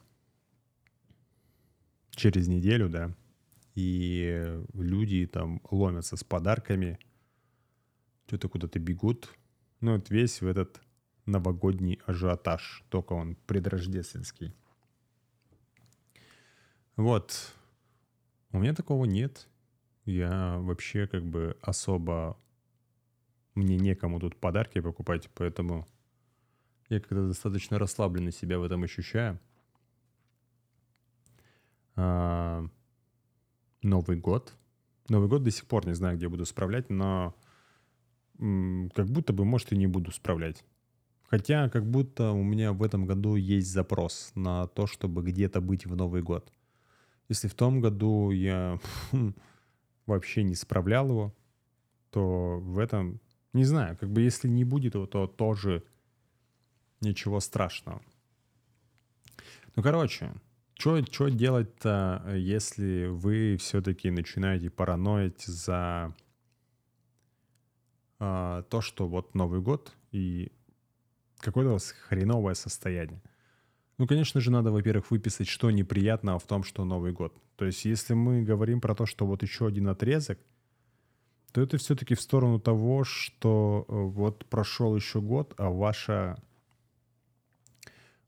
через 2.11 2.49
неделю, 2.49 2.89
да, 2.89 3.15
и 3.75 4.61
люди 4.75 5.27
там 5.27 5.63
ломятся 5.71 6.17
с 6.17 6.25
подарками, 6.25 6.99
что-то 8.27 8.49
куда-то 8.49 8.79
бегут. 8.79 9.33
Ну, 9.81 9.95
вот 9.95 10.11
весь 10.11 10.43
в 10.43 10.47
этот 10.47 10.83
новогодний 11.25 12.01
ажиотаж, 12.05 12.85
только 12.91 13.13
он 13.13 13.37
предрождественский. 13.47 14.53
Вот, 16.97 17.55
у 18.53 18.59
меня 18.59 18.75
такого 18.75 19.05
нет. 19.05 19.49
Я 20.05 20.59
вообще 20.59 21.07
как 21.07 21.25
бы 21.25 21.57
особо... 21.61 22.39
Мне 23.55 23.77
некому 23.77 24.21
тут 24.21 24.37
подарки 24.37 24.81
покупать, 24.81 25.29
поэтому 25.35 25.87
я 26.89 27.01
как-то 27.01 27.27
достаточно 27.27 27.79
расслабленно 27.79 28.31
себя 28.31 28.59
в 28.59 28.63
этом 28.63 28.85
ощущаю. 28.85 29.41
А, 31.97 32.65
Новый 33.83 34.17
год. 34.17 34.55
Новый 35.09 35.29
год 35.29 35.43
до 35.43 35.51
сих 35.51 35.67
пор 35.67 35.87
не 35.87 35.95
знаю, 35.95 36.17
где 36.17 36.29
буду 36.29 36.45
справлять, 36.45 36.89
но 36.89 37.35
как 38.39 39.07
будто 39.07 39.33
бы, 39.33 39.45
может, 39.45 39.73
и 39.73 39.77
не 39.77 39.89
буду 39.89 40.13
справлять. 40.13 40.65
Хотя 41.25 41.69
как 41.69 41.85
будто 41.85 42.31
у 42.31 42.43
меня 42.43 42.73
в 42.73 42.83
этом 42.83 43.07
году 43.07 43.35
есть 43.35 43.71
запрос 43.71 44.31
на 44.35 44.67
то, 44.69 44.87
чтобы 44.87 45.23
где-то 45.23 45.61
быть 45.61 45.85
в 45.85 45.97
Новый 45.97 46.23
год. 46.23 46.53
Если 47.29 47.49
в 47.49 47.55
том 47.55 47.81
году 47.81 48.31
я 48.31 48.79
вообще 50.07 50.43
не 50.43 50.55
справлял 50.55 51.09
его, 51.09 51.35
то 52.11 52.59
в 52.59 52.79
этом, 52.79 53.21
не 53.53 53.65
знаю, 53.65 53.97
как 53.99 54.11
бы 54.11 54.23
если 54.23 54.49
не 54.49 54.65
будет 54.65 54.95
его, 54.95 55.07
то 55.07 55.27
тоже 55.27 55.85
ничего 57.01 57.41
страшного. 57.41 58.03
Ну, 59.77 59.83
короче, 59.83 60.33
что 60.75 61.29
делать-то, 61.29 62.25
если 62.35 63.07
вы 63.07 63.57
все-таки 63.59 64.11
начинаете 64.11 64.71
параноить 64.71 65.43
за 65.43 66.15
э, 68.21 68.63
то, 68.69 68.81
что 68.81 69.07
вот 69.09 69.35
Новый 69.35 69.61
год 69.61 69.93
и 70.13 70.51
какое-то 71.39 71.71
у 71.71 71.73
вас 71.75 71.91
хреновое 71.91 72.55
состояние? 72.55 73.21
Ну, 73.99 74.07
конечно 74.07 74.41
же, 74.41 74.53
надо, 74.53 74.71
во-первых, 74.71 75.11
выписать, 75.11 75.49
что 75.49 75.71
неприятного 75.73 76.39
в 76.39 76.47
том, 76.47 76.63
что 76.63 76.85
Новый 76.85 77.13
год. 77.13 77.35
То 77.57 77.65
есть, 77.65 77.85
если 77.85 78.15
мы 78.15 78.43
говорим 78.43 78.81
про 78.81 78.95
то, 78.95 79.07
что 79.07 79.27
вот 79.27 79.43
еще 79.43 79.67
один 79.67 79.89
отрезок, 79.89 80.39
то 81.53 81.61
это 81.61 81.79
все-таки 81.79 82.15
в 82.15 82.21
сторону 82.21 82.61
того, 82.61 83.05
что 83.05 83.85
э, 83.89 83.93
вот 83.93 84.47
прошел 84.47 84.95
еще 84.95 85.21
год, 85.21 85.55
а 85.57 85.71
ваша, 85.71 86.41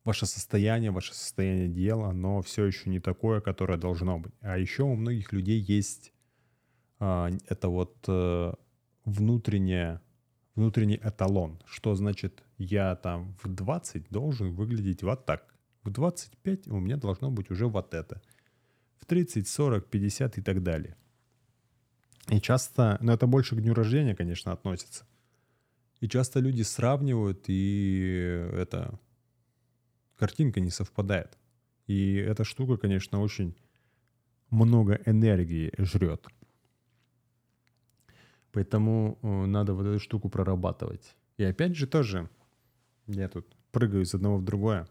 ваше 0.04 0.26
состояние, 0.26 0.90
ваше 0.90 1.14
состояние 1.14 1.68
дела, 1.68 2.08
оно 2.08 2.42
все 2.42 2.64
еще 2.64 2.90
не 2.90 2.98
такое, 2.98 3.40
которое 3.40 3.78
должно 3.78 4.18
быть. 4.18 4.32
А 4.40 4.58
еще 4.58 4.82
у 4.82 4.96
многих 4.96 5.32
людей 5.32 5.60
есть 5.60 6.12
а, 6.98 7.30
это 7.46 7.68
вот 7.68 7.96
а, 8.08 8.54
внутреннее, 9.04 10.00
внутренний 10.54 11.00
эталон. 11.02 11.60
Что 11.64 11.94
значит, 11.94 12.42
я 12.58 12.96
там 12.96 13.36
в 13.42 13.48
20 13.48 14.10
должен 14.10 14.52
выглядеть 14.52 15.02
вот 15.02 15.24
так. 15.24 15.54
В 15.82 15.90
25 15.90 16.68
у 16.68 16.78
меня 16.78 16.96
должно 16.96 17.30
быть 17.30 17.50
уже 17.50 17.66
вот 17.66 17.94
это. 17.94 18.20
В 18.98 19.06
30, 19.06 19.48
40, 19.48 19.86
50 19.86 20.38
и 20.38 20.42
так 20.42 20.62
далее. 20.62 20.96
И 22.28 22.40
часто, 22.40 22.98
но 23.00 23.12
это 23.14 23.26
больше 23.26 23.56
к 23.56 23.60
дню 23.60 23.74
рождения, 23.74 24.14
конечно, 24.14 24.52
относится. 24.52 25.06
И 26.00 26.08
часто 26.08 26.40
люди 26.40 26.62
сравнивают, 26.62 27.44
и 27.48 28.48
эта 28.52 28.98
картинка 30.16 30.60
не 30.60 30.70
совпадает. 30.70 31.38
И 31.86 32.14
эта 32.14 32.44
штука, 32.44 32.76
конечно, 32.76 33.20
очень 33.20 33.56
много 34.50 35.00
энергии 35.06 35.72
жрет. 35.78 36.26
Поэтому 38.52 39.18
э, 39.22 39.46
надо 39.46 39.74
вот 39.74 39.86
эту 39.86 40.00
штуку 40.00 40.28
прорабатывать. 40.28 41.16
И 41.36 41.44
опять 41.44 41.76
же 41.76 41.86
тоже, 41.86 42.28
я 43.06 43.28
тут 43.28 43.46
прыгаю 43.70 44.02
из 44.02 44.14
одного 44.14 44.38
в 44.38 44.44
другое 44.44 44.88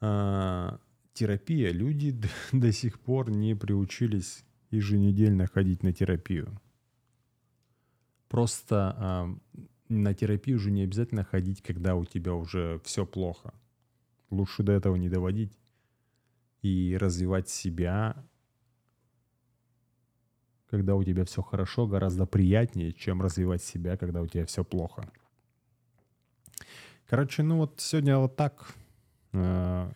а, 0.00 0.78
терапия. 1.12 1.70
Люди 1.70 2.14
до, 2.52 2.72
сих 2.72 3.00
пор 3.00 3.30
не 3.30 3.54
приучились 3.54 4.44
еженедельно 4.70 5.46
ходить 5.46 5.82
на 5.82 5.92
терапию. 5.92 6.60
Просто 8.28 8.94
а, 8.98 9.36
на 9.88 10.14
терапию 10.14 10.56
уже 10.56 10.70
не 10.70 10.82
обязательно 10.82 11.24
ходить, 11.24 11.62
когда 11.62 11.94
у 11.94 12.04
тебя 12.04 12.34
уже 12.34 12.80
все 12.84 13.06
плохо. 13.06 13.54
Лучше 14.30 14.62
до 14.62 14.72
этого 14.72 14.96
не 14.96 15.08
доводить 15.08 15.58
и 16.62 16.96
развивать 17.00 17.48
себя, 17.48 18.22
когда 20.68 20.94
у 20.96 21.04
тебя 21.04 21.24
все 21.24 21.42
хорошо, 21.42 21.86
гораздо 21.86 22.26
приятнее, 22.26 22.92
чем 22.92 23.22
развивать 23.22 23.62
себя, 23.62 23.96
когда 23.96 24.20
у 24.20 24.26
тебя 24.26 24.44
все 24.44 24.64
плохо. 24.64 25.10
Короче, 27.06 27.42
ну 27.42 27.56
вот 27.56 27.80
сегодня 27.80 28.18
вот 28.18 28.36
так. 28.36 28.74
Э, 29.32 29.90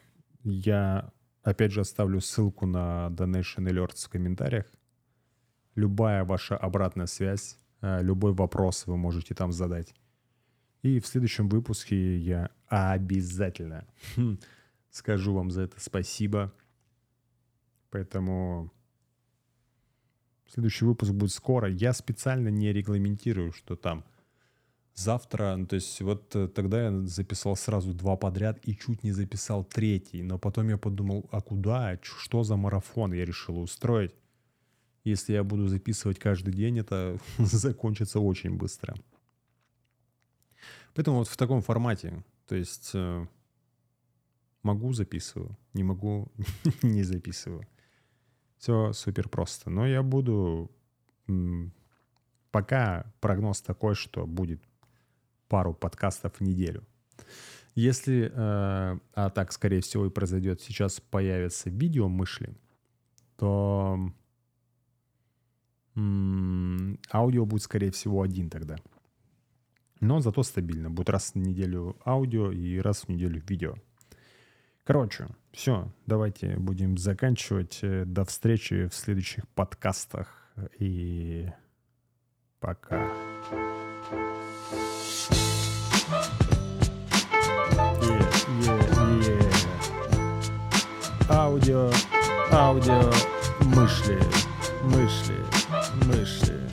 я, 0.44 1.12
опять 1.42 1.72
же, 1.72 1.80
оставлю 1.80 2.20
ссылку 2.20 2.66
на 2.66 3.08
Donation 3.10 3.68
Alerts 3.68 4.06
в 4.06 4.08
комментариях. 4.08 4.66
Любая 5.74 6.24
ваша 6.24 6.56
обратная 6.56 7.06
связь, 7.06 7.58
э, 7.80 8.02
любой 8.02 8.32
вопрос 8.32 8.86
вы 8.86 8.96
можете 8.96 9.34
там 9.34 9.52
задать. 9.52 9.94
И 10.82 10.98
в 10.98 11.06
следующем 11.06 11.48
выпуске 11.48 12.18
я 12.18 12.50
обязательно 12.66 13.86
хм, 14.16 14.38
скажу 14.90 15.32
вам 15.32 15.50
за 15.50 15.62
это 15.62 15.80
спасибо. 15.80 16.52
Поэтому 17.90 18.72
следующий 20.48 20.84
выпуск 20.84 21.12
будет 21.12 21.32
скоро. 21.32 21.68
Я 21.68 21.92
специально 21.92 22.48
не 22.48 22.72
регламентирую, 22.72 23.52
что 23.52 23.76
там 23.76 24.04
завтра, 24.94 25.57
ну, 25.57 25.66
то 25.66 25.76
есть 25.76 26.00
вот 26.00 26.35
э, 26.37 26.48
тогда 26.48 26.85
я 26.85 27.07
записал 27.07 27.57
сразу 27.57 27.92
два 27.94 28.16
подряд 28.16 28.59
и 28.62 28.76
чуть 28.76 29.02
не 29.02 29.12
записал 29.12 29.64
третий, 29.64 30.22
но 30.22 30.38
потом 30.38 30.68
я 30.68 30.76
подумал, 30.76 31.28
а 31.33 31.40
куда, 31.40 31.98
что 32.02 32.42
за 32.42 32.57
марафон 32.57 33.12
я 33.12 33.24
решил 33.24 33.61
устроить. 33.61 34.14
Если 35.05 35.33
я 35.33 35.42
буду 35.42 35.66
записывать 35.68 36.18
каждый 36.18 36.55
день, 36.55 36.78
это 36.78 37.18
закончится 37.38 38.20
очень 38.20 38.57
быстро. 38.57 38.94
Поэтому 40.94 41.18
вот 41.18 41.28
в 41.28 41.37
таком 41.37 41.62
формате, 41.62 42.22
то 42.46 42.55
есть 42.55 42.90
э, 42.94 43.26
могу 44.62 44.92
записываю, 44.92 45.57
не 45.72 45.83
могу 45.83 46.31
не 46.83 47.02
записываю. 47.02 47.66
Все 48.59 48.92
супер 48.92 49.28
просто. 49.28 49.70
Но 49.70 49.87
я 49.87 50.02
буду... 50.02 50.70
Пока 52.52 53.12
прогноз 53.20 53.62
такой, 53.62 53.94
что 53.94 54.26
будет 54.26 54.62
пару 55.52 55.74
подкастов 55.74 56.36
в 56.36 56.40
неделю. 56.40 56.82
Если, 57.74 58.32
э, 58.34 58.98
а 59.14 59.30
так, 59.30 59.52
скорее 59.52 59.82
всего, 59.82 60.06
и 60.06 60.10
произойдет, 60.10 60.62
сейчас 60.62 60.98
появится 60.98 61.68
видео 61.68 62.08
мышли, 62.08 62.56
то 63.36 63.98
аудио 65.94 67.44
будет, 67.44 67.62
скорее 67.62 67.90
всего, 67.90 68.22
один 68.22 68.48
тогда. 68.48 68.76
Но 70.00 70.20
зато 70.20 70.42
стабильно. 70.42 70.88
Будет 70.88 71.10
раз 71.10 71.32
в 71.34 71.36
неделю 71.36 71.98
аудио 72.06 72.50
и 72.50 72.78
раз 72.78 73.02
в 73.02 73.08
неделю 73.10 73.42
видео. 73.46 73.74
Короче, 74.84 75.26
все, 75.52 75.92
давайте 76.06 76.56
будем 76.56 76.96
заканчивать. 76.96 77.80
Э, 77.82 78.06
до 78.06 78.24
встречи 78.24 78.88
в 78.88 78.94
следующих 78.94 79.46
подкастах. 79.48 80.48
И 80.78 81.46
пока. 82.58 83.06
Yeah, 84.12 84.51
Аудио, 91.52 91.90
аудио, 92.50 93.12
мышли, 93.60 94.18
мышли, 94.84 95.36
мышли. 96.06 96.71